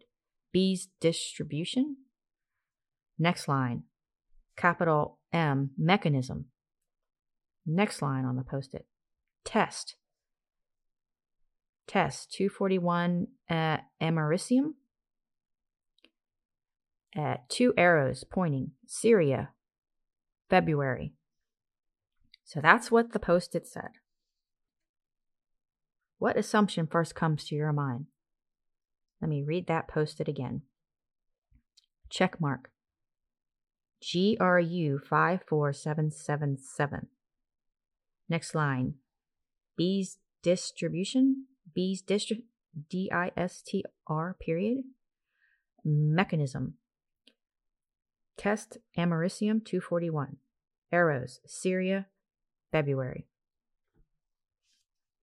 B's 0.51 0.89
distribution. 0.99 1.97
Next 3.17 3.47
line, 3.47 3.83
capital 4.55 5.19
M 5.31 5.71
mechanism. 5.77 6.45
Next 7.65 8.01
line 8.01 8.25
on 8.25 8.35
the 8.35 8.43
post 8.43 8.73
it. 8.73 8.85
Test. 9.45 9.95
Test 11.87 12.31
241 12.33 13.27
uh, 13.49 13.77
americium. 14.01 14.73
Uh, 17.15 17.35
two 17.49 17.73
arrows 17.77 18.23
pointing. 18.23 18.71
Syria. 18.87 19.49
February. 20.49 21.13
So 22.43 22.59
that's 22.61 22.91
what 22.91 23.13
the 23.13 23.19
post 23.19 23.55
it 23.55 23.67
said. 23.67 23.89
What 26.19 26.37
assumption 26.37 26.87
first 26.87 27.15
comes 27.15 27.45
to 27.45 27.55
your 27.55 27.73
mind? 27.73 28.05
Let 29.23 29.29
me 29.29 29.41
read 29.41 29.67
that 29.67 29.87
posted 29.87 30.27
again. 30.27 30.63
Check 32.09 32.41
mark. 32.41 32.71
GRU 34.01 34.99
54777. 34.99 37.07
Next 38.27 38.53
line. 38.53 38.95
B's 39.77 40.17
distribution. 40.41 41.45
B's 41.73 42.03
distri- 42.03 42.43
D 42.89 43.09
I 43.13 43.31
S 43.37 43.61
T 43.61 43.85
R 44.05 44.35
period. 44.41 44.83
Mechanism. 45.85 46.73
Test 48.35 48.79
Americium 48.97 49.63
241. 49.63 50.35
Arrows. 50.91 51.39
Syria. 51.45 52.07
February. 52.73 53.25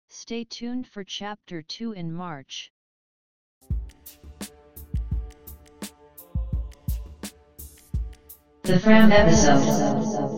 Stay 0.07 0.45
tuned 0.45 0.87
for 0.87 1.03
Chapter 1.03 1.63
2 1.63 1.91
in 1.91 2.13
March. 2.13 2.71
The 8.69 8.79
Fram 8.81 9.11
episode. 9.11 10.29